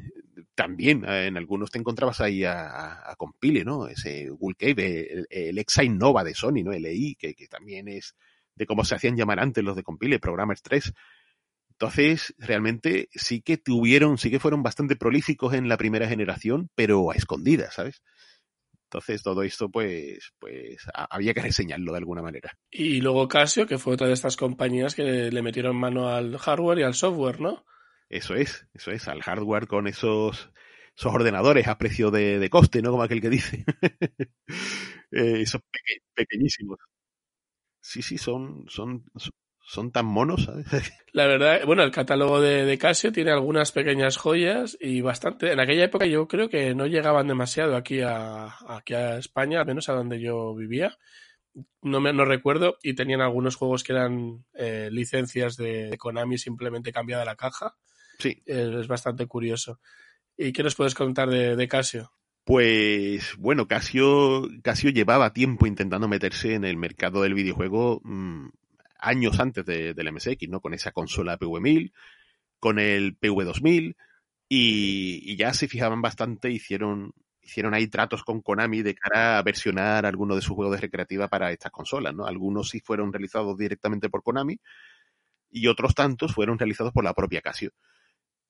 [0.55, 3.87] también en algunos te encontrabas ahí a, Compile, ¿no?
[3.87, 6.71] Ese Google Cave, el, el Exile Nova de Sony, ¿no?
[6.71, 8.15] LI, que, que también es
[8.55, 10.93] de cómo se hacían llamar antes los de Compile, Programmers 3.
[11.81, 17.09] Entonces, realmente sí que tuvieron, sí que fueron bastante prolíficos en la primera generación, pero
[17.09, 18.01] a escondidas, ¿sabes?
[18.83, 22.51] Entonces todo esto pues, pues había que reseñarlo de alguna manera.
[22.69, 26.79] Y luego Casio, que fue otra de estas compañías que le metieron mano al hardware
[26.79, 27.63] y al software, ¿no?
[28.09, 30.51] Eso es, eso es, al hardware con esos,
[30.97, 32.91] esos ordenadores a precio de, coste, ¿no?
[32.91, 33.63] Como aquel que dice.
[35.11, 35.61] Eh, esos
[36.13, 36.77] pequeñísimos.
[37.81, 39.31] Sí, sí, son, son, son
[39.91, 40.65] tan monos, ¿sabes?
[41.13, 45.51] La verdad, bueno, el catálogo de, Casio tiene algunas pequeñas joyas y bastante.
[45.51, 49.65] En aquella época yo creo que no llegaban demasiado aquí a, aquí a España, al
[49.65, 50.97] menos a donde yo vivía.
[51.81, 56.91] No me no recuerdo y tenían algunos juegos que eran eh, licencias de, Konami simplemente
[56.91, 57.75] cambiada la caja.
[58.19, 58.43] Sí.
[58.45, 59.79] es bastante curioso.
[60.37, 62.11] ¿Y qué nos puedes contar de, Casio?
[62.43, 68.49] Pues bueno, Casio, Casio llevaba tiempo intentando meterse en el mercado del videojuego mm,
[68.99, 70.61] años antes de, del MSX, ¿no?
[70.61, 71.91] Con esa consola PV1000,
[72.59, 73.95] con el PV2000,
[74.49, 80.05] y, ya se fijaban bastante, hicieron, hicieron ahí tratos con Konami de cara a versionar
[80.05, 82.25] algunos de sus juegos de recreativa para estas consolas, ¿no?
[82.25, 84.59] Algunos sí fueron realizados directamente por Konami,
[85.51, 87.71] y otros tantos fueron realizados por la propia Casio.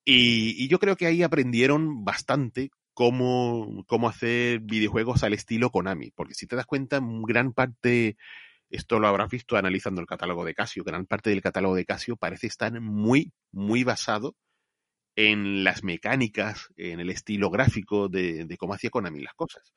[0.06, 6.12] Y, y yo creo que ahí aprendieron bastante cómo, cómo hacer videojuegos al estilo Konami,
[6.12, 8.18] porque si te das cuenta, gran parte
[8.70, 10.84] esto lo habrás visto analizando el catálogo de Casio.
[10.84, 14.36] Gran parte del catálogo de Casio parece estar muy, muy basado
[15.16, 19.74] en las mecánicas, en el estilo gráfico de, cómo hacía Konami las cosas.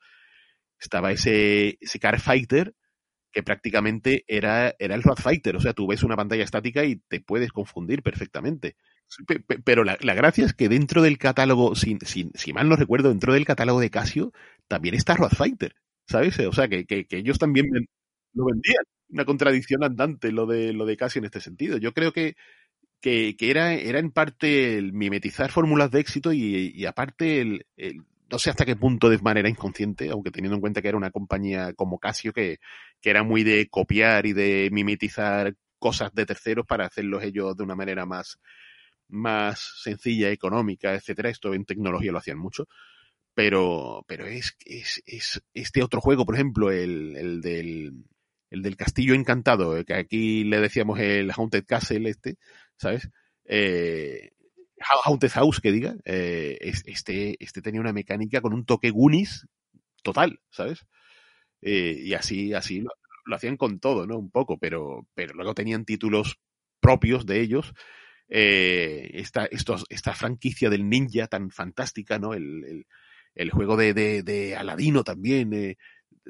[0.79, 2.73] Estaba ese, Car Fighter
[3.31, 5.55] que prácticamente era, era el Road Fighter.
[5.55, 8.75] O sea, tú ves una pantalla estática y te puedes confundir perfectamente.
[9.63, 13.45] Pero la, gracia es que dentro del catálogo, si, si, mal no recuerdo, dentro del
[13.45, 14.31] catálogo de Casio
[14.67, 15.75] también está Road Fighter.
[16.07, 16.37] ¿Sabes?
[16.39, 17.65] O sea, que, que ellos también
[18.33, 18.83] lo vendían.
[19.09, 21.77] Una contradicción andante lo de, lo de Casio en este sentido.
[21.77, 22.35] Yo creo que,
[22.99, 27.65] que, era, era en parte el mimetizar fórmulas de éxito y, aparte el,
[28.31, 31.11] no sé hasta qué punto de manera inconsciente, aunque teniendo en cuenta que era una
[31.11, 32.57] compañía como Casio que,
[33.01, 37.63] que era muy de copiar y de mimetizar cosas de terceros para hacerlos ellos de
[37.63, 38.39] una manera más,
[39.09, 41.29] más sencilla, económica, etcétera.
[41.29, 42.67] Esto en tecnología lo hacían mucho.
[43.35, 48.05] Pero, pero es, es, es este otro juego, por ejemplo, el, el del
[48.53, 52.37] el del castillo encantado, eh, que aquí le decíamos el Haunted Castle este,
[52.77, 53.09] ¿sabes?
[53.45, 54.29] Eh,
[55.05, 59.47] Haunted House, que diga, eh, este, este tenía una mecánica con un toque Goonies
[60.03, 60.85] total, ¿sabes?
[61.65, 62.91] y así, así lo,
[63.33, 64.17] hacían con todo, ¿no?
[64.17, 66.37] Un poco, pero, pero luego tenían títulos
[66.81, 67.73] propios de ellos.
[68.27, 69.47] esta,
[69.89, 72.33] esta franquicia del ninja tan fantástica, ¿no?
[72.33, 72.85] El,
[73.33, 75.77] el, juego de, de Aladino también,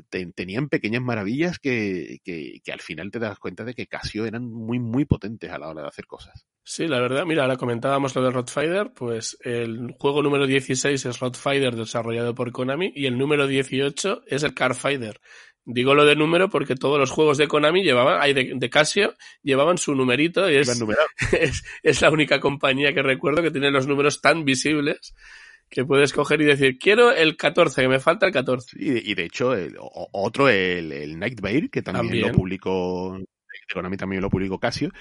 [0.10, 4.80] tenían pequeñas maravillas que, que, al final te das cuenta de que Casio eran muy,
[4.80, 6.48] muy potentes a la hora de hacer cosas.
[6.64, 11.20] Sí, la verdad, mira, ahora comentábamos lo de Rodfighter, pues el juego número 16 es
[11.20, 15.20] Rodfighter desarrollado por Konami y el número 18 es el Carfighter.
[15.66, 19.78] Digo lo de número porque todos los juegos de Konami llevaban, hay de, Casio, llevaban
[19.78, 20.70] su numerito y es,
[21.40, 25.14] es, es, la única compañía que recuerdo que tiene los números tan visibles
[25.74, 28.78] que puedes coger y decir, quiero el 14, que me falta el 14.
[28.80, 29.54] Y, de hecho,
[30.12, 33.20] otro, el, el Nightmare, que también, lo publicó,
[33.74, 34.92] Konami también lo publicó Casio.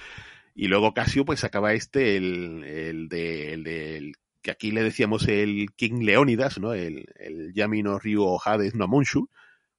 [0.55, 5.27] Y luego Casio, pues sacaba este, el, el de, el de que aquí le decíamos
[5.27, 6.73] el King Leonidas, ¿no?
[6.73, 9.29] El, el Yamino Ryu Hades no Monshu.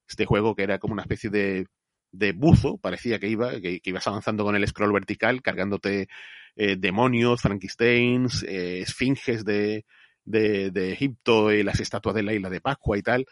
[0.09, 1.67] Este juego que era como una especie de,
[2.13, 6.09] de buzo, parecía que iba, que, ibas avanzando con el scroll vertical, cargándote
[6.55, 9.85] eh, demonios, Frankensteins, eh, esfinges de,
[10.25, 13.27] de, de, Egipto y las estatuas de la isla de Pascua y tal,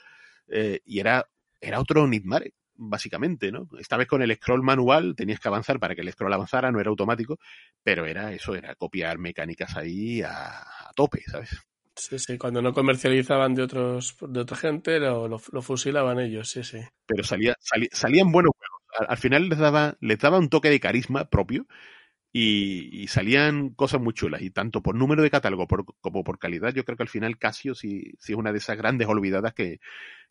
[0.48, 1.26] eh, y era,
[1.60, 3.68] era otro Nidmare, básicamente, ¿no?
[3.78, 6.80] Esta vez con el scroll manual tenías que avanzar para que el scroll avanzara, no
[6.80, 7.38] era automático,
[7.82, 10.64] pero era eso, era copiar mecánicas ahí a,
[10.94, 11.50] tope, ¿sabes?
[11.94, 16.64] Sí, sí, cuando no comercializaban de otros de otra gente, lo, lo, fusilaban ellos, sí,
[16.64, 16.78] sí.
[17.06, 17.54] Pero salía,
[17.92, 19.08] salían buenos juegos.
[19.10, 21.66] Al, final les daba, les daba un toque de carisma propio
[22.32, 24.42] y, salían cosas muy chulas.
[24.42, 25.66] Y tanto por número de catálogo
[26.00, 28.76] como por calidad, yo creo que al final Casio sí, sí es una de esas
[28.76, 29.80] grandes olvidadas que,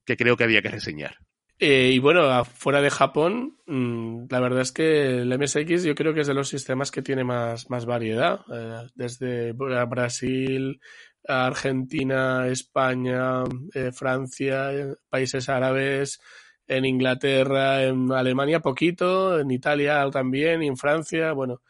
[0.06, 1.18] que creo que había que reseñar.
[1.64, 6.12] Eh, y bueno, fuera de Japón, mm, la verdad es que el MSX yo creo
[6.12, 8.42] que es de los sistemas que tiene más, más variedad.
[8.52, 10.82] Eh, desde Brasil,
[11.28, 13.44] Argentina, España,
[13.76, 14.72] eh, Francia,
[15.08, 16.20] países árabes,
[16.68, 21.62] en Inglaterra, en Alemania poquito, en Italia también, y en Francia, bueno,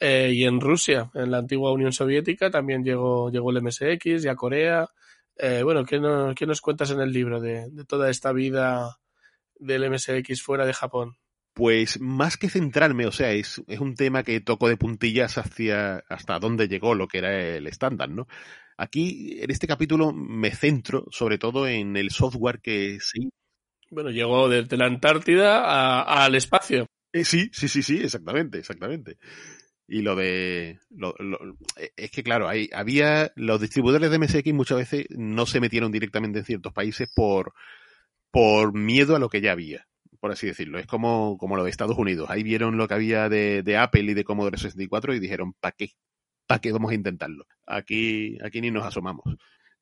[0.00, 4.36] y en Rusia, en la antigua Unión Soviética también llegó, llegó el MSX y a
[4.36, 4.88] Corea.
[5.64, 8.98] bueno, ¿qué nos, ¿qué nos, cuentas en el libro de, de toda esta vida
[9.58, 11.16] del MSX fuera de Japón?
[11.58, 16.04] Pues más que centrarme, o sea, es, es un tema que toco de puntillas hacia
[16.08, 18.28] hasta dónde llegó lo que era el estándar, ¿no?
[18.76, 23.28] Aquí, en este capítulo, me centro sobre todo en el software que sí.
[23.90, 26.86] Bueno, llegó desde la Antártida al espacio.
[27.12, 29.16] Eh, sí, sí, sí, sí, exactamente, exactamente.
[29.88, 30.78] Y lo de.
[30.90, 31.14] Lo,
[31.96, 33.32] es que, claro, hay, había.
[33.34, 37.54] Los distribuidores de MSX muchas veces no se metieron directamente en ciertos países por
[38.30, 39.86] por miedo a lo que ya había,
[40.20, 40.78] por así decirlo.
[40.78, 42.30] Es como, como lo de Estados Unidos.
[42.30, 45.72] Ahí vieron lo que había de, de Apple y de Commodore 64 y dijeron, ¿para
[45.72, 45.92] qué?
[46.46, 47.46] ¿Para qué vamos a intentarlo?
[47.66, 49.24] Aquí, aquí ni nos asomamos.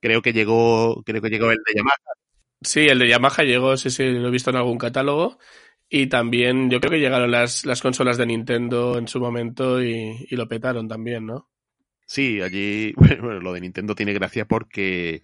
[0.00, 1.96] Creo que llegó, creo que llegó el de Yamaha.
[2.62, 5.38] Sí, el de Yamaha llegó, sí, sí, lo he visto en algún catálogo.
[5.88, 10.26] Y también yo creo que llegaron las, las consolas de Nintendo en su momento y,
[10.28, 11.48] y lo petaron también, ¿no?
[12.06, 15.22] Sí, allí, bueno, lo de Nintendo tiene gracia porque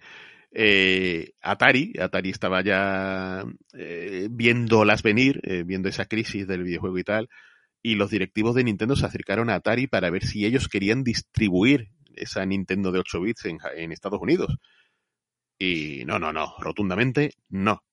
[0.51, 3.43] eh, Atari, Atari estaba ya
[3.73, 7.29] eh, viéndolas venir, eh, viendo esa crisis del videojuego y tal,
[7.81, 11.89] y los directivos de Nintendo se acercaron a Atari para ver si ellos querían distribuir
[12.15, 14.57] esa Nintendo de 8 bits en, Estados Unidos.
[15.57, 17.83] Y no, no, no, rotundamente no.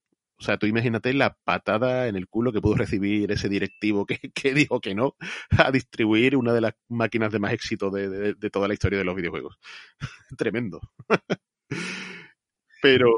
[0.40, 4.18] O sea, tú imagínate la patada en el culo que pudo recibir ese directivo que,
[4.54, 5.14] dijo que no
[5.50, 9.14] a distribuir una de las máquinas de más éxito de, toda la historia de los
[9.14, 9.58] videojuegos.
[10.38, 10.80] Tremendo.
[12.82, 13.10] Pero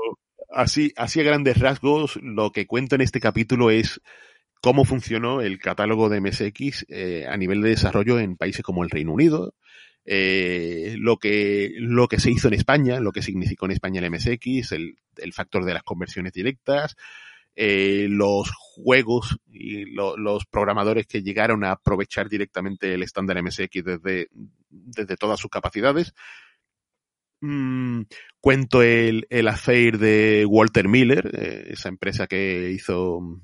[0.50, 4.00] así, así a grandes rasgos, lo que cuento en este capítulo es
[4.60, 8.90] cómo funcionó el catálogo de MSX eh, a nivel de desarrollo en países como el
[8.90, 9.54] Reino Unido,
[10.04, 14.10] eh, lo, que, lo que se hizo en España, lo que significó en España el
[14.10, 16.96] MSX, el, el factor de las conversiones directas,
[17.54, 24.28] eh, los juegos y los programadores que llegaron a aprovechar directamente el estándar MSX desde,
[24.70, 26.14] desde todas sus capacidades,
[27.42, 28.02] Mm,
[28.40, 33.40] cuento el, el affair de Walter Miller, eh, esa empresa que hizo mm,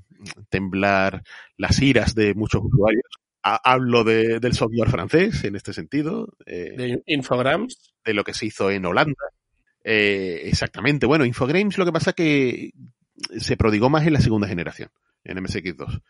[0.48, 1.24] temblar
[1.56, 3.04] las iras de muchos usuarios.
[3.42, 6.32] hablo de, del software francés en este sentido.
[6.46, 7.92] Eh, de Infogrames.
[8.04, 9.24] De lo que se hizo en Holanda.
[9.90, 11.06] Eh, exactamente.
[11.06, 12.72] Bueno, Infogrames lo que pasa que
[13.38, 14.90] se prodigó más en la segunda generación,
[15.24, 16.02] en MSX2.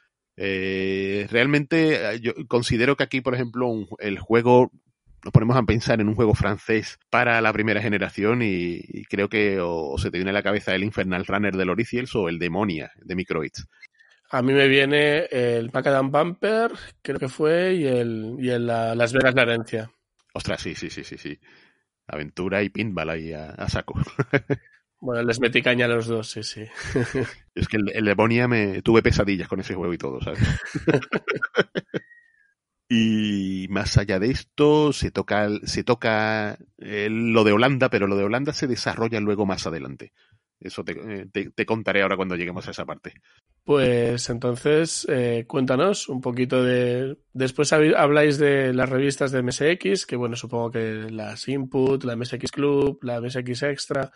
[1.31, 4.73] realmente yo considero que aquí, por ejemplo, el juego
[5.25, 9.59] nos ponemos a pensar en un juego francés para la primera generación y, creo que
[9.61, 12.91] o, se te viene a la cabeza el Infernal Runner de Loriciels o el Demonia
[12.97, 13.67] de Microids.
[14.31, 19.13] A mí me viene el Macadam Bumper, creo que fue, y el, y el Las
[19.13, 19.91] Vegas la herencia.
[20.35, 21.39] Ostras, sí, sí, sí, sí, sí.
[22.09, 23.95] Aventura y pinball ahí a, saco.
[25.01, 26.65] Bueno, les metí caña a los dos, sí, sí.
[27.55, 30.41] Es que el, el me tuve pesadillas con ese juego y todo, ¿sabes?
[32.91, 38.17] Y más allá de esto, se toca, se toca eh, lo de Holanda, pero lo
[38.17, 40.13] de Holanda se desarrolla luego más adelante.
[40.61, 43.15] Eso te, eh, contaré ahora cuando lleguemos a esa parte.
[43.65, 47.17] Pues entonces, eh, cuéntanos un poquito de...
[47.33, 52.51] Después habláis de las revistas de MSX, que bueno, supongo que las Input, la MSX
[52.51, 54.11] Club, la MSX Extra.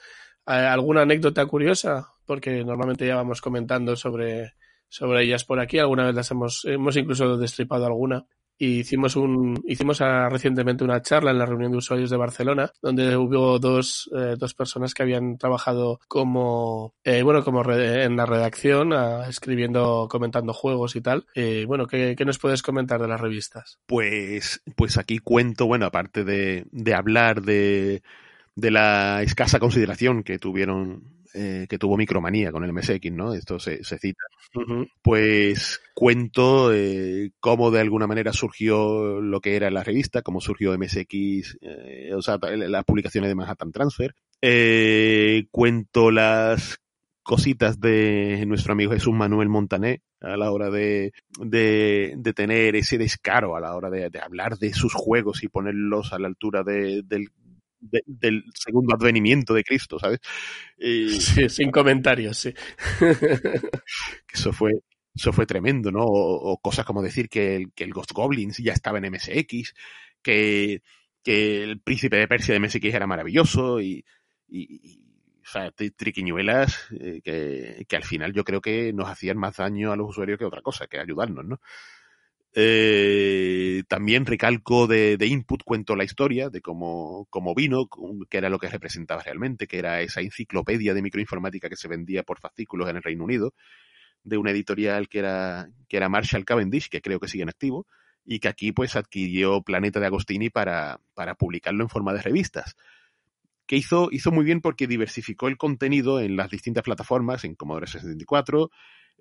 [0.45, 2.09] ¿Alguna anécdota curiosa?
[2.27, 4.55] Porque normalmente ya vamos comentando sobre,
[4.89, 5.79] sobre ellas por aquí.
[5.79, 8.27] Alguna vez las hemos, hemos incluso destripado alguna
[8.63, 13.17] y hicimos un hicimos recientemente una charla en la reunión de usuarios de Barcelona donde
[13.17, 18.93] hubo dos, eh, dos personas que habían trabajado como eh, bueno como en la redacción
[19.29, 21.27] escribiendo comentando juegos y tal.
[21.35, 25.87] Eh, bueno ¿qué, ¿qué, nos puedes comentar de las revistas pues pues aquí cuento bueno
[25.87, 28.05] aparte de, de hablar de
[28.55, 33.35] de la escasa consideración que tuvieron eh, que tuvo Micromanía con el MSX, ¿no?
[33.35, 34.25] Esto se, cita.
[35.03, 40.77] Pues cuento eh, cómo de alguna manera surgió lo que era la revista, cómo surgió
[40.77, 44.15] MSX, eh, o sea, las publicaciones de Manhattan Transfer.
[45.51, 46.79] cuento las
[47.23, 52.99] cositas de nuestro amigo Jesús Manuel Montané, a la hora de, de, de tener ese
[52.99, 56.63] descaro, a la hora de, de, hablar de sus juegos y ponerlos a la altura
[56.63, 57.03] de,
[57.83, 60.21] del, del segundo advenimiento de Cristo, ¿sabes?
[60.79, 62.55] Y, sí, sin comentarios, sí.
[64.33, 64.73] eso fue,
[65.15, 66.05] eso fue tremendo, ¿no?
[66.05, 69.75] O, o, cosas como decir que el, que el Ghost Goblins ya estaba en MSX,
[70.23, 70.83] que,
[71.23, 74.05] que el príncipe de Persia de MSX era maravilloso y,
[74.49, 75.01] y,
[75.45, 79.93] o sea, triquiñuelas eh, que, que, al final yo creo que nos hacían más daño
[79.93, 81.61] a los usuarios que otra cosa, que ayudarnos, ¿no?
[82.55, 87.89] Eh, también recalco de, de, input, cuento la historia de cómo, cómo vino,
[88.29, 92.23] que era lo que representaba realmente, que era esa enciclopedia de microinformática que se vendía
[92.23, 93.55] por fascículos en el Reino Unido,
[94.23, 97.87] de una editorial que era, que era Marshall Cavendish, que creo que sigue en activo,
[98.25, 102.77] y que aquí pues adquirió Planeta de Agostini para, para publicarlo en forma de revistas
[103.67, 107.87] que hizo, hizo muy bien porque diversificó el contenido en las distintas plataformas, en Commodore
[107.87, 108.71] 64,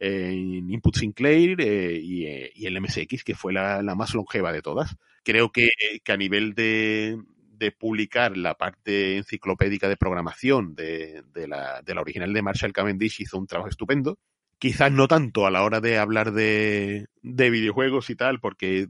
[0.01, 4.51] en Input Sinclair eh, y, eh, y, el MSX, que fue la, la, más longeva
[4.51, 4.95] de todas.
[5.23, 5.69] Creo que,
[6.03, 7.21] que a nivel de,
[7.53, 12.73] de, publicar la parte enciclopédica de programación de, de, la, de la original de Marshall
[12.73, 14.17] Cavendish hizo un trabajo estupendo.
[14.57, 18.87] Quizás no tanto a la hora de hablar de, de videojuegos y tal, porque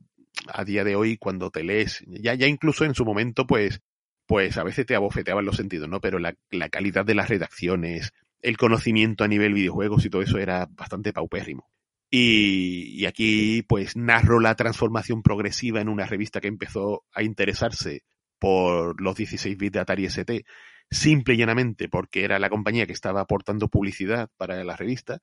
[0.48, 3.82] a día de hoy cuando te lees, ya, ya incluso en su momento, pues
[4.28, 6.00] pues a veces te abofeteaban los sentidos, ¿no?
[6.00, 10.38] Pero la, la, calidad de las redacciones, el conocimiento a nivel videojuegos y todo eso
[10.38, 11.70] era bastante paupérrimo.
[12.10, 18.04] Y, aquí pues narro la transformación progresiva en una revista que empezó a interesarse
[18.38, 20.46] por los 16 bits de Atari ST,
[20.90, 25.22] simple y llanamente porque era la compañía que estaba aportando publicidad para la revista.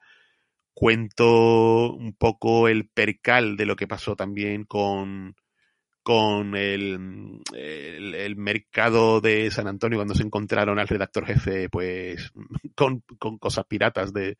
[0.73, 5.35] Cuento un poco el percal de lo que pasó también con,
[6.09, 12.33] con el, mercado de San Antonio cuando se encontraron al redactor jefe pues
[12.75, 13.03] con,
[13.39, 14.39] cosas piratas de,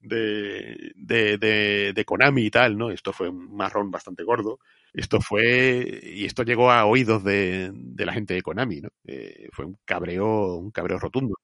[0.00, 2.90] de, de, de, de, Konami y tal, ¿no?
[2.90, 4.58] Esto fue un marrón bastante gordo.
[4.92, 8.90] Esto fue, y esto llegó a oídos de, de la gente de Konami, ¿no?
[9.06, 11.36] Eh, fue un cabreo, un cabreo rotundo.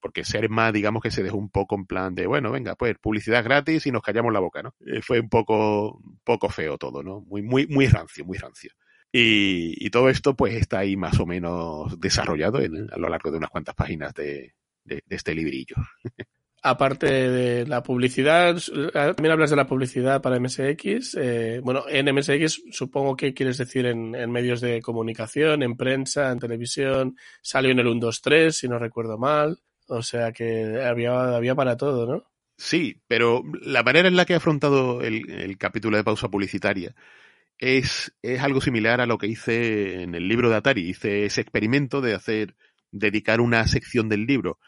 [0.00, 3.42] Porque Serma, digamos que se dejó un poco en plan de, bueno, venga, pues publicidad
[3.42, 4.76] gratis y nos callamos la boca, ¿no?
[4.86, 7.20] Eh, fue un poco, un poco feo todo, ¿no?
[7.22, 8.70] Muy, muy, muy rancio, muy rancio.
[9.10, 13.30] Y, y, todo esto pues está ahí más o menos desarrollado en, a lo largo
[13.30, 14.54] de unas cuantas páginas de,
[14.84, 15.76] de, de este librillo.
[16.60, 18.60] Aparte de la publicidad,
[18.92, 21.14] también hablas de la publicidad para MSX.
[21.14, 26.32] Eh, bueno, en MSX supongo que quieres decir en, en, medios de comunicación, en prensa,
[26.32, 27.16] en televisión.
[27.42, 29.60] Salió en el 1, 2, 3, si no recuerdo mal.
[29.86, 32.24] O sea que había, había para todo, ¿no?
[32.56, 36.92] Sí, pero la manera en la que he afrontado el, el capítulo de pausa publicitaria
[37.58, 40.88] es, es algo similar a lo que hice en el libro de Atari.
[40.88, 42.56] Hice ese experimento de hacer,
[42.90, 44.58] dedicar una sección del libro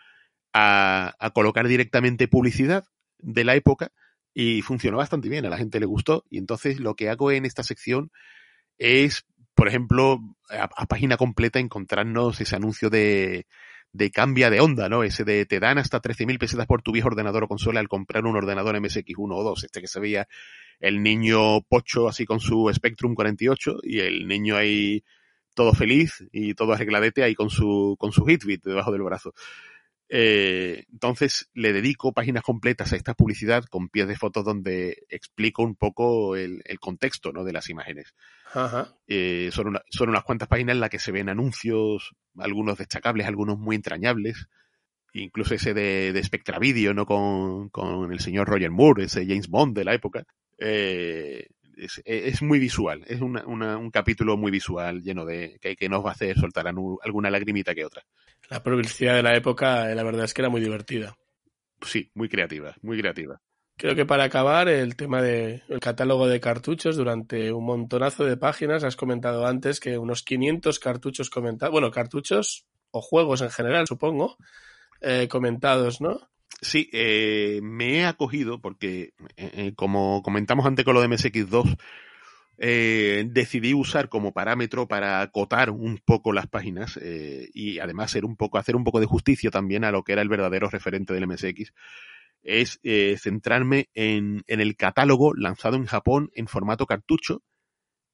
[0.53, 2.84] a, a colocar directamente publicidad
[3.18, 3.93] de la época
[4.34, 7.45] y funcionó bastante bien, a la gente le gustó y entonces lo que hago en
[7.45, 8.11] esta sección
[8.78, 13.47] es, por ejemplo, a, página completa encontrarnos ese anuncio de,
[13.93, 15.03] de cambia de onda, ¿no?
[15.03, 18.24] Ese de te dan hasta 13.000 pesetas por tu viejo ordenador o consola al comprar
[18.24, 20.28] un ordenador MSX1 o 2, este que se veía
[20.81, 25.05] el niño pocho así con su Spectrum 48 y el niño ahí
[25.55, 29.35] todo feliz y todo arregladete ahí con su, con su Hitbit debajo del brazo.
[30.12, 35.62] Eh, entonces le dedico páginas completas a esta publicidad con pies de fotos donde explico
[35.62, 37.45] un poco el, el contexto ¿no?
[37.45, 38.14] de las imágenes.
[38.53, 38.97] Ajá.
[39.07, 43.26] Eh, son, una, son unas cuantas páginas en las que se ven anuncios, algunos destacables,
[43.26, 44.49] algunos muy entrañables.
[45.12, 47.05] Incluso ese de, de Spectra Video, ¿no?
[47.05, 50.24] Con, con el señor Roger Moore, ese James Bond de la época.
[50.61, 55.75] Eh, es, es, muy visual, es una, una, un capítulo muy visual, lleno de que,
[55.75, 58.03] que nos va a hacer soltar alguna lagrimita que otra.
[58.51, 61.17] La publicidad de la época, la verdad es que era muy divertida.
[61.81, 63.41] Sí, muy creativa, muy creativa.
[63.81, 68.37] Creo que para acabar, el tema del de, catálogo de cartuchos durante un montonazo de
[68.37, 73.87] páginas, has comentado antes que unos 500 cartuchos comentados, bueno, cartuchos o juegos en general,
[73.87, 74.37] supongo,
[75.01, 76.29] eh, comentados, ¿no?
[76.63, 81.79] Sí, eh, me he acogido porque, eh, como comentamos antes con lo de MSX2,
[82.63, 88.27] eh, decidí usar como parámetro para acotar un poco las páginas eh, y además ser
[88.27, 91.15] un poco, hacer un poco de justicia también a lo que era el verdadero referente
[91.15, 91.73] del MSX,
[92.43, 97.43] es eh, centrarme en, en, el catálogo lanzado en Japón en formato cartucho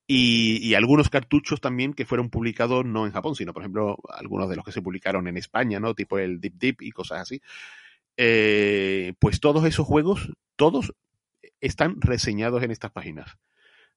[0.06, 4.48] y, y, algunos cartuchos también que fueron publicados no en Japón, sino por ejemplo algunos
[4.48, 5.94] de los que se publicaron en España, ¿no?
[5.94, 7.42] Tipo el Deep Deep y cosas así.
[8.16, 10.94] Eh, pues todos esos juegos, todos
[11.60, 13.36] están reseñados en estas páginas.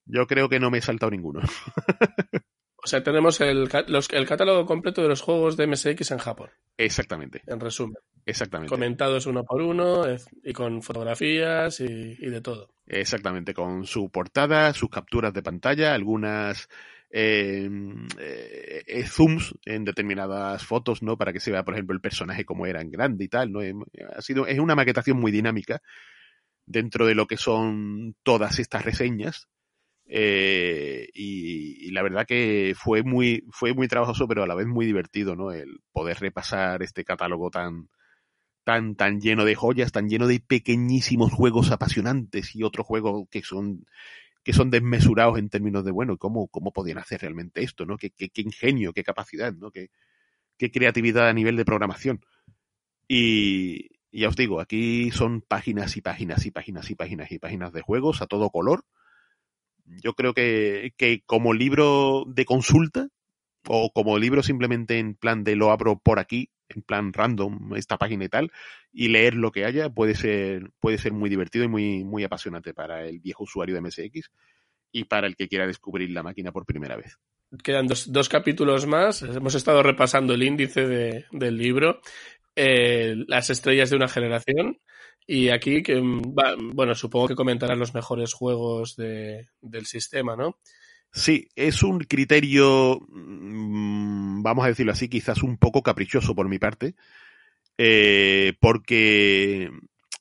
[0.05, 1.41] Yo creo que no me he saltado ninguno.
[2.83, 6.49] o sea, tenemos el, los, el, catálogo completo de los juegos de MSX en Japón.
[6.77, 7.43] Exactamente.
[7.45, 7.97] En resumen.
[8.25, 8.69] Exactamente.
[8.69, 10.03] Comentados uno por uno
[10.43, 12.69] y con fotografías y, de todo.
[12.87, 16.69] Exactamente, con su portada, sus capturas de pantalla, algunas
[17.11, 17.69] eh,
[18.17, 21.17] eh, zooms en determinadas fotos, ¿no?
[21.17, 23.61] Para que se vea, por ejemplo, el personaje como era en grande y tal, ¿no?
[23.61, 23.81] Em,
[24.15, 25.81] ha sido, es una maquetación muy dinámica
[26.65, 29.47] dentro de lo que son todas estas reseñas.
[30.11, 34.85] Eh, y, la verdad que fue muy, fue muy trabajoso, pero a la vez muy
[34.85, 35.51] divertido, ¿no?
[35.51, 37.89] El poder repasar este catálogo tan,
[38.63, 43.41] tan, tan lleno de joyas, tan lleno de pequeñísimos juegos apasionantes y otros juegos que
[43.43, 43.85] son,
[44.49, 47.97] que son desmesurados en términos de, bueno, cómo, cómo podían hacer realmente esto, ¿no?
[47.97, 49.69] Qué, qué, ingenio, qué capacidad, ¿no?
[49.69, 49.91] Qué,
[50.57, 52.19] qué creatividad a nivel de programación.
[53.07, 57.37] Y, y ya os digo, aquí son páginas y páginas y páginas y páginas y
[57.37, 58.85] páginas de juegos a todo color
[60.01, 63.07] yo creo que, que como libro de consulta
[63.67, 67.97] o como libro simplemente en plan de lo abro por aquí, en plan random, esta
[67.97, 68.51] página y tal,
[68.91, 72.73] y leer lo que haya puede ser, puede ser muy divertido y muy, muy apasionante
[72.73, 74.31] para el viejo usuario de MSX
[74.91, 77.17] y para el que quiera descubrir la máquina por primera vez.
[77.63, 79.23] Quedan dos, dos capítulos más.
[79.23, 81.99] Hemos estado repasando el índice de, del libro,
[82.55, 84.79] eh, Las estrellas de una generación.
[85.25, 86.35] Y aquí, que, mm,
[86.73, 90.57] bueno, supongo que comentarán los mejores juegos de, del sistema, ¿no?
[91.11, 96.59] Sí, es un criterio, mm, vamos a decirlo así, quizás un poco caprichoso por mi
[96.59, 96.95] parte,
[97.77, 99.71] eh, porque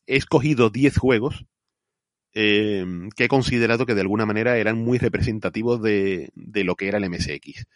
[0.06, 1.44] he escogido 10 juegos
[2.34, 2.86] eh,
[3.16, 6.98] que he considerado que de alguna manera eran muy representativos de, de lo que era
[6.98, 7.66] el MSX.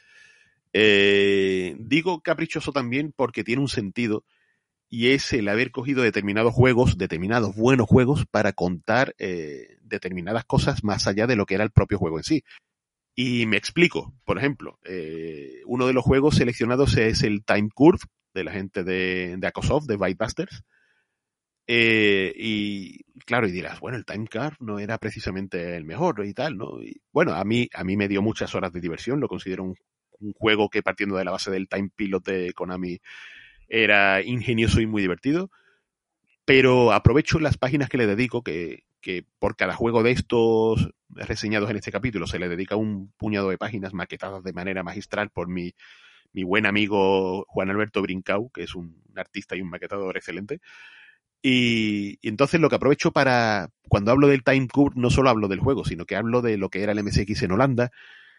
[0.73, 4.25] Eh, digo caprichoso también porque tiene un sentido
[4.89, 10.85] y es el haber cogido determinados juegos, determinados buenos juegos, para contar eh, determinadas cosas
[10.85, 12.45] más allá de lo que era el propio juego en sí.
[13.15, 18.01] Y me explico, por ejemplo, eh, uno de los juegos seleccionados es el Time Curve
[18.33, 19.53] de la gente de, de
[19.87, 20.63] de Bytebusters.
[21.67, 26.33] Eh, y claro, y dirás, bueno, el Time Curve no era precisamente el mejor y
[26.33, 26.83] tal, ¿no?
[26.83, 29.77] Y, bueno, a mí, a mí me dio muchas horas de diversión, lo considero un,
[30.21, 32.99] un juego que partiendo de la base del Time Pilot de Konami
[33.69, 35.51] era ingenioso y muy divertido.
[36.45, 41.69] Pero aprovecho las páginas que le dedico, que, que por cada juego de estos reseñados
[41.69, 45.49] en este capítulo se le dedica un puñado de páginas maquetadas de manera magistral por
[45.49, 45.75] mi,
[46.33, 50.61] mi buen amigo Juan Alberto Brincau, que es un artista y un maquetador excelente.
[51.43, 55.61] Y, entonces lo que aprovecho para, cuando hablo del Time Curve, no solo hablo del
[55.61, 57.91] juego, sino que hablo de lo que era el MSX en Holanda,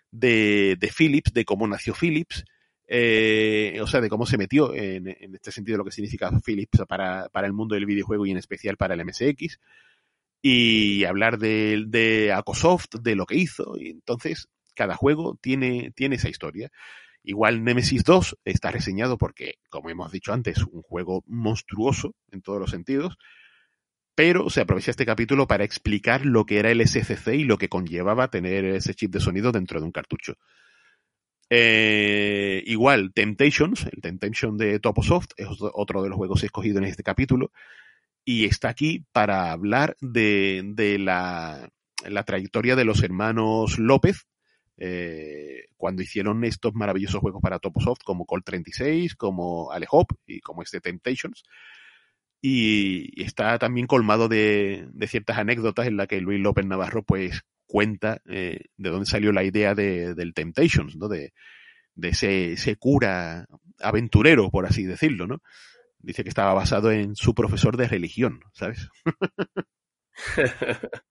[0.10, 2.46] de, de Philips, de cómo nació Philips,
[2.88, 6.84] eh, o sea, de cómo se metió en, en, este sentido lo que significa Philips
[6.88, 9.60] para, para, el mundo del videojuego y en especial para el MSX,
[10.46, 16.18] y hablar de, de Acosoft, de lo que hizo, y entonces cada juego tiene, tiene
[16.18, 16.70] esa historia.
[17.24, 22.60] Igual Nemesis 2 está reseñado porque, como hemos dicho antes, un juego monstruoso en todos
[22.60, 23.18] los sentidos,
[24.16, 27.70] pero se aprovecha este capítulo para explicar lo que era el SCC y lo que
[27.70, 30.36] conllevaba tener ese chip de sonido dentro de un cartucho.
[31.50, 37.04] Eh, igual, Temptations, el Temptation de Toposoft, es otro de los juegos escogidos en este
[37.04, 37.54] capítulo,
[38.26, 41.70] y está aquí para hablar de, de la,
[42.08, 44.28] la, trayectoria de los hermanos López,
[44.78, 50.64] eh, cuando hicieron estos maravillosos juegos para Toposoft, como Colt 36, como Alehop y como
[50.64, 51.44] este Temptations.
[52.42, 57.42] Y, está también colmado de, de, ciertas anécdotas en las que Luis López Navarro pues
[57.66, 61.08] cuenta eh, de dónde salió la idea de, del Temptations, ¿no?
[61.08, 61.34] De,
[61.96, 63.48] de ese, ese, cura
[63.80, 65.42] aventurero, por así decirlo, ¿no?
[66.04, 68.90] Dice que estaba basado en su profesor de religión, ¿sabes?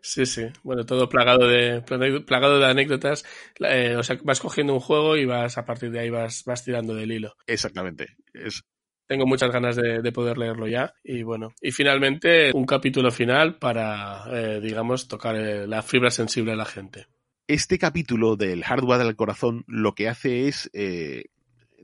[0.00, 0.46] sí, sí.
[0.62, 1.82] Bueno, todo plagado de,
[2.22, 3.24] plagado de anécdotas.
[3.60, 6.64] Eh, o sea, vas cogiendo un juego y vas, a partir de ahí vas, vas
[6.64, 7.34] tirando del hilo.
[7.46, 8.16] Exactamente.
[8.32, 8.64] Es,
[9.08, 10.94] tengo muchas ganas de, de, poder leerlo ya.
[11.02, 16.52] Y bueno, y finalmente un capítulo final para, eh, digamos, tocar eh, la fibra sensible
[16.52, 17.06] de la gente.
[17.46, 21.24] Este capítulo del hardware del corazón lo que hace es, eh,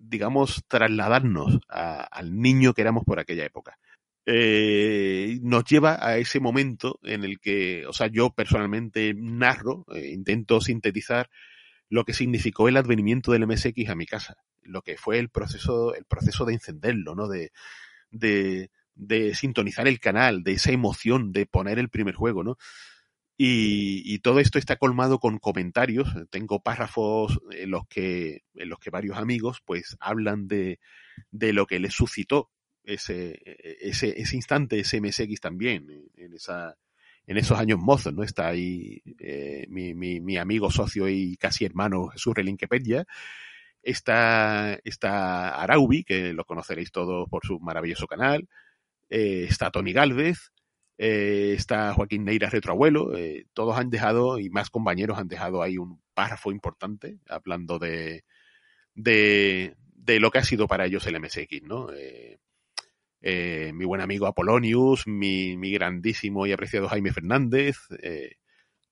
[0.08, 3.78] digamos, trasladarnos a, al niño que éramos por aquella época.
[4.26, 10.10] Eh, nos lleva a ese momento en el que, o sea, yo personalmente narro, eh,
[10.12, 11.28] intento sintetizar
[11.90, 15.94] lo que significó el advenimiento del MSX a mi casa lo que fue el proceso,
[15.94, 17.28] el proceso de encenderlo, ¿no?
[17.28, 17.52] De,
[18.10, 22.56] de, de sintonizar el canal, de esa emoción de poner el primer juego, ¿no?
[23.36, 26.08] Y, todo esto está colmado con comentarios.
[26.30, 30.78] Tengo párrafos en los que, en los que varios amigos pues hablan de,
[31.30, 32.50] de lo que les suscitó
[32.84, 33.40] ese,
[33.80, 36.76] ese, ese instante, ese MSX también, en esa,
[37.26, 38.22] en esos años mozos, ¿no?
[38.22, 43.04] Está ahí eh, mi, mi, mi, amigo, socio y casi hermano Jesús Relinquepedia,
[43.84, 48.48] Está, está Araubi, que lo conoceréis todos por su maravilloso canal.
[49.10, 50.52] Eh, está Tony Galvez.
[50.96, 53.16] Eh, está Joaquín Neira Retroabuelo.
[53.16, 58.24] Eh, todos han dejado, y más compañeros han dejado ahí un párrafo importante hablando de,
[58.94, 59.74] de,
[60.20, 61.88] lo que ha sido para ellos el MSX, ¿no?
[61.92, 67.78] Eh, mi buen amigo Apolonius, mi, mi, grandísimo y apreciado Jaime Fernández,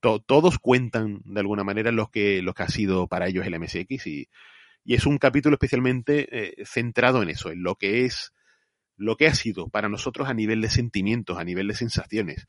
[0.00, 4.06] to, todos cuentan de alguna manera lo que, que ha sido para ellos el MSX
[4.06, 4.28] y,
[4.84, 8.32] y es un capítulo especialmente centrado en eso, en lo que es,
[8.97, 12.47] lo que ha sido para nosotros a nivel de sentimientos, a nivel de sensaciones.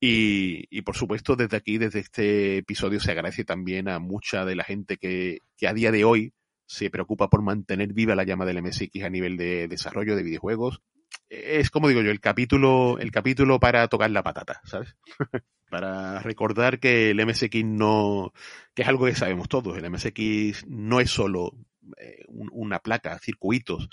[0.00, 4.56] Y, y, por supuesto, desde aquí, desde este episodio, se agradece también a mucha de
[4.56, 6.32] la gente que, que a día de hoy
[6.66, 10.82] se preocupa por mantener viva la llama del MSX a nivel de desarrollo de videojuegos.
[11.28, 14.96] Es como digo yo, el capítulo, el capítulo para tocar la patata, ¿sabes?
[15.70, 18.32] para recordar que el MSX no,
[18.74, 21.52] que es algo que sabemos todos, el MSX no es solo
[21.96, 23.88] eh, un, una placa, circuitos,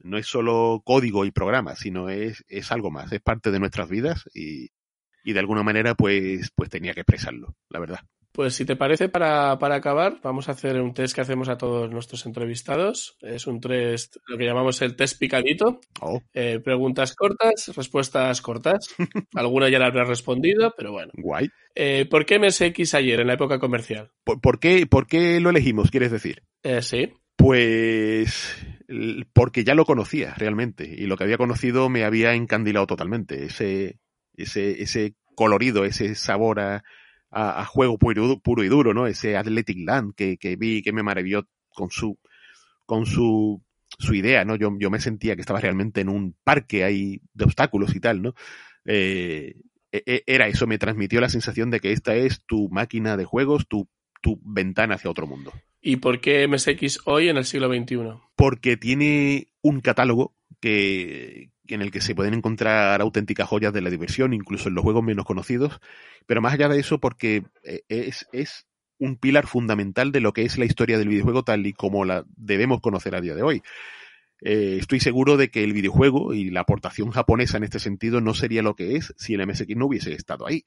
[0.00, 3.88] no es solo código y programa, sino es, es algo más, es parte de nuestras
[3.88, 4.70] vidas y,
[5.24, 8.00] y de alguna manera pues, pues tenía que expresarlo, la verdad.
[8.32, 11.56] Pues si te parece, para, para, acabar, vamos a hacer un test que hacemos a
[11.56, 13.16] todos nuestros entrevistados.
[13.20, 15.80] Es un test, lo que llamamos el test picadito.
[16.00, 16.22] Oh.
[16.34, 18.94] Eh, preguntas cortas, respuestas cortas.
[19.34, 21.10] Alguna ya la habrás respondido, pero bueno.
[21.16, 21.48] Guay.
[21.74, 24.12] Eh, ¿Por qué MSX ayer, en la época comercial?
[24.22, 26.44] ¿Por, por, qué, ¿Por, qué, lo elegimos, quieres decir?
[26.62, 27.12] Eh, sí.
[27.34, 28.54] Pues
[29.32, 33.44] porque ya lo conocía realmente y lo que había conocido me había encandilado totalmente.
[33.44, 33.98] Ese,
[34.34, 36.82] ese, ese colorido, ese sabor a,
[37.66, 39.06] juego puro, puro, y duro, ¿no?
[39.06, 42.18] Ese Athletic Land que, que vi que me maravilló con su,
[42.86, 43.62] con su,
[43.98, 44.56] su idea, ¿no?
[44.56, 48.22] Yo, yo me sentía que estaba realmente en un parque ahí de obstáculos y tal,
[48.22, 48.34] ¿no?
[48.86, 49.56] Eh,
[49.90, 53.88] era eso, me transmitió la sensación de que esta es tu máquina de juegos, tu,
[54.22, 55.52] tu ventana hacia otro mundo.
[55.80, 58.20] ¿Y por qué MSX hoy en el siglo XXI?
[58.36, 63.90] Porque tiene un catálogo que, en el que se pueden encontrar auténticas joyas de la
[63.90, 65.80] diversión, incluso en los juegos menos conocidos,
[66.26, 67.44] pero más allá de eso porque
[67.88, 68.66] es, es
[68.98, 72.24] un pilar fundamental de lo que es la historia del videojuego tal y como la
[72.36, 73.62] debemos conocer a día de hoy.
[74.40, 78.34] Eh, estoy seguro de que el videojuego y la aportación japonesa en este sentido no
[78.34, 80.64] sería lo que es si el MSX no hubiese estado ahí.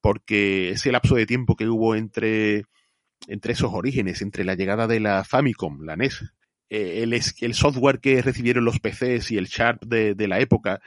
[0.00, 2.64] Porque ese lapso de tiempo que hubo entre,
[3.26, 6.24] entre esos orígenes, entre la llegada de la Famicom, la NES,
[6.68, 10.80] eh, el, software que recibieron los PCs y el Sharp de, la época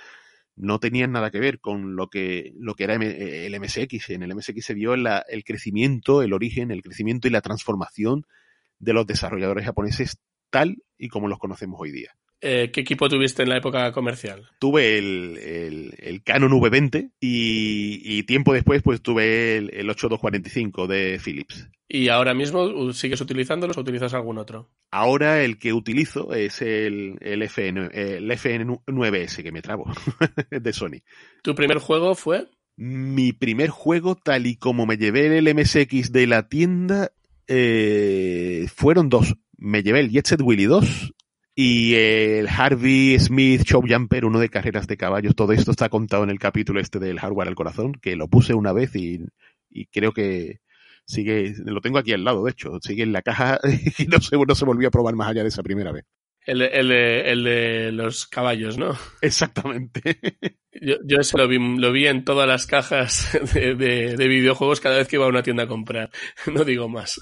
[0.56, 4.12] no tenían nada que ver con lo que, lo que era el MSX.
[4.12, 8.26] En el MSX se vio la, el crecimiento, el origen, el crecimiento y la transformación
[8.80, 10.20] de los desarrolladores japoneses
[10.50, 12.16] tal y como los conocemos hoy día.
[12.46, 14.50] Eh, ¿Qué equipo tuviste en la época comercial?
[14.60, 20.88] Tuve el, el, el Canon V20 y, y, tiempo después pues tuve el, el 8245
[20.88, 21.70] de Philips.
[21.88, 24.70] ¿Y ahora mismo sigues utilizándolos o utilizas algún otro?
[24.92, 29.86] Ahora el que utilizo es el, el, FN, el FN9S, que me trabo,
[30.52, 31.00] de Sony.
[31.44, 32.50] ¿Tu primer juego fue?
[32.76, 37.14] Mi primer juego, tal y como me llevé el MSX de la tienda,
[37.48, 39.34] eh, fueron dos.
[39.58, 41.14] Me llevé el Jet Set Willy 2
[41.56, 45.36] y el Harvey Smith Show Jumper, uno de carreras de caballos.
[45.36, 48.54] Todo esto está contado en el capítulo este del hardware al corazón, que lo puse
[48.54, 49.26] una vez y,
[49.70, 50.60] y creo que
[51.06, 53.60] sigue, lo tengo aquí al lado, de hecho, sigue en la caja
[53.98, 56.06] y no se, no se volvió a probar más allá de esa primera vez.
[56.46, 58.98] El, el, de, el de los caballos, ¿no?
[59.22, 60.02] Exactamente.
[60.82, 64.82] Yo, yo eso lo vi, lo vi en todas las cajas de, de, de videojuegos
[64.82, 66.10] cada vez que iba a una tienda a comprar.
[66.52, 67.22] No digo más.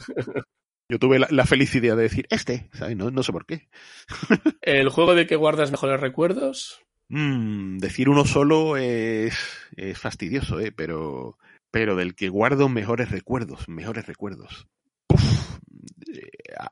[0.92, 2.98] Yo tuve la, la, feliz idea de decir, este, ¿sabes?
[2.98, 3.70] No, no sé por qué.
[4.62, 6.84] ¿El juego de que guardas mejores recuerdos?
[7.08, 9.34] Mm, decir uno solo es,
[9.78, 10.74] es fastidioso, ¿eh?
[10.74, 11.38] Pero,
[11.72, 14.68] pero del que guardo mejores recuerdos, mejores recuerdos.
[15.08, 15.60] Uf,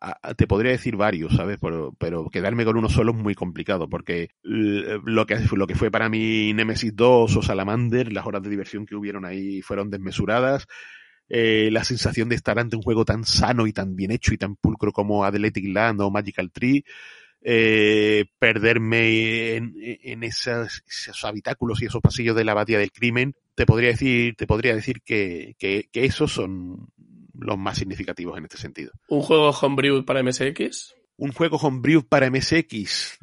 [0.02, 1.58] a, te podría decir varios, ¿sabes?
[1.62, 5.92] Pero, pero, quedarme con uno solo es muy complicado, porque lo que, lo que fue
[5.92, 10.68] para mí Nemesis 2 o Salamander, las horas de diversión que hubieron ahí fueron desmesuradas.
[11.30, 14.38] Eh, la sensación de estar ante un juego tan sano y tan bien hecho y
[14.38, 16.84] tan pulcro como Athletic Land o Magical Tree,
[17.42, 20.82] eh, perderme en, esos
[21.24, 25.02] habitáculos y esos pasillos de la abadía del crimen, te podría decir, te podría decir
[25.04, 26.90] que, que, que esos son
[27.34, 28.92] los más significativos en este sentido.
[29.08, 30.96] ¿Un juego homebrew para MSX?
[31.22, 33.18] Un juego homebrew para MSX.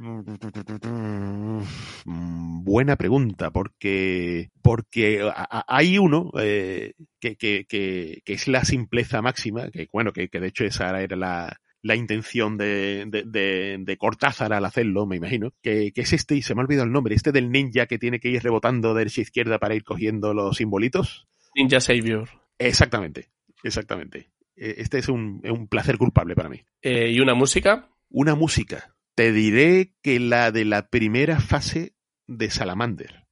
[2.05, 5.31] Buena pregunta, porque, porque
[5.67, 10.41] hay uno eh, que, que, que, que, es la simpleza máxima, que bueno, que, que
[10.41, 15.17] de hecho esa era la, la intención de, de, de, de, Cortázar al hacerlo, me
[15.17, 17.87] imagino, que, que, es este, y se me ha olvidado el nombre, este del ninja
[17.87, 21.29] que tiene que ir rebotando de derecha a izquierda para ir cogiendo los simbolitos.
[21.55, 22.29] Ninja Savior.
[22.59, 23.31] Exactamente,
[23.63, 24.29] exactamente.
[24.57, 26.63] Eh, este es un, un placer culpable para mí.
[26.83, 27.91] Eh, ¿Y una música?
[28.09, 28.95] Una música.
[29.15, 31.95] Te diré que la de la primera fase
[32.27, 33.27] de Salamander.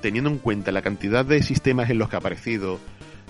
[0.00, 2.80] Teniendo en cuenta la cantidad de sistemas en los que ha aparecido,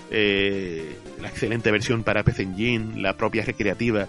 [0.09, 4.07] eh, la excelente versión para PC Engine, la propia recreativa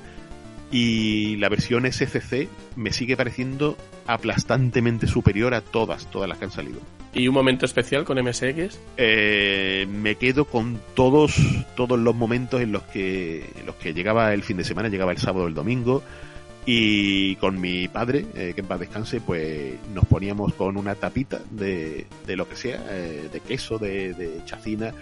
[0.70, 3.76] y la versión SCC me sigue pareciendo
[4.06, 6.80] aplastantemente superior a todas, todas las que han salido.
[7.14, 8.78] ¿Y un momento especial con MSX?
[8.96, 11.36] Eh, me quedo con todos,
[11.76, 15.12] todos los momentos en los que, en los que llegaba el fin de semana, llegaba
[15.12, 16.02] el sábado o el domingo,
[16.66, 21.40] y con mi padre, eh, que en paz descanse, pues nos poníamos con una tapita
[21.50, 24.92] de, de lo que sea, eh, de queso, de, de chacina,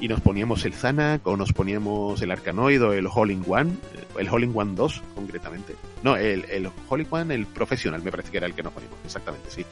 [0.00, 3.72] y nos poníamos el Zanac o nos poníamos el Arcanoid o el All in One,
[4.18, 5.74] el All in One 2 concretamente.
[6.02, 8.72] No, el, el All in One, el profesional, me parece que era el que nos
[8.72, 9.64] poníamos, exactamente, sí.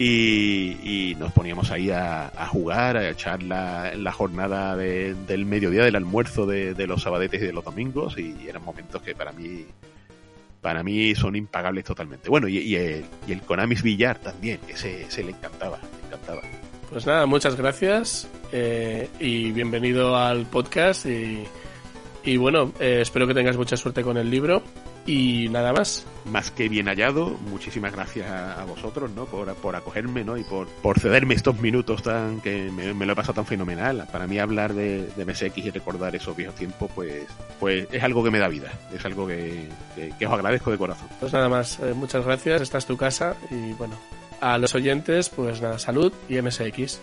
[0.00, 5.44] Y, y nos poníamos ahí a, a, jugar, a echar la, la jornada de, del
[5.44, 9.14] mediodía, del almuerzo de, de, los sabadetes y de los domingos, y eran momentos que
[9.14, 9.66] para mí
[10.60, 12.28] para mí son impagables totalmente.
[12.28, 16.42] Bueno, y, y el, y el Konami's Villar también, ese, ese le encantaba, le encantaba.
[16.90, 21.44] Pues nada, muchas gracias eh, y bienvenido al podcast y,
[22.24, 24.62] y bueno, eh, espero que tengas mucha suerte con el libro
[25.08, 26.04] y nada más.
[26.26, 29.24] Más que bien hallado, muchísimas gracias a, vosotros, ¿no?
[29.24, 30.36] Por, por acogerme, ¿no?
[30.36, 34.06] Y por, por cederme estos minutos tan que me, me, lo he pasado tan fenomenal.
[34.12, 37.24] Para mí hablar de, de MSX y recordar esos viejos tiempos, pues,
[37.58, 38.70] pues es algo que me da vida.
[38.94, 41.08] Es algo que, que, que os agradezco de corazón.
[41.18, 42.60] Pues nada más, eh, muchas gracias.
[42.60, 43.94] Esta es tu casa y bueno,
[44.42, 47.00] a los oyentes, pues nada, salud y MSX.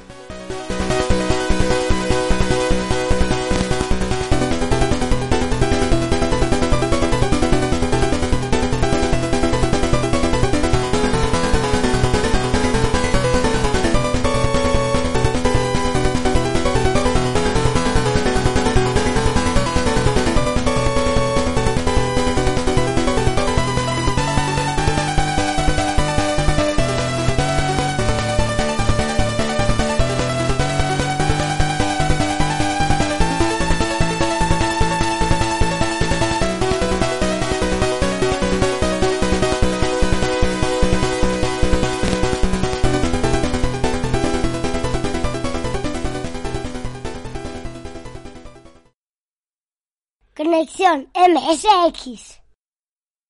[50.95, 52.25] რომ ემ ესე ექის.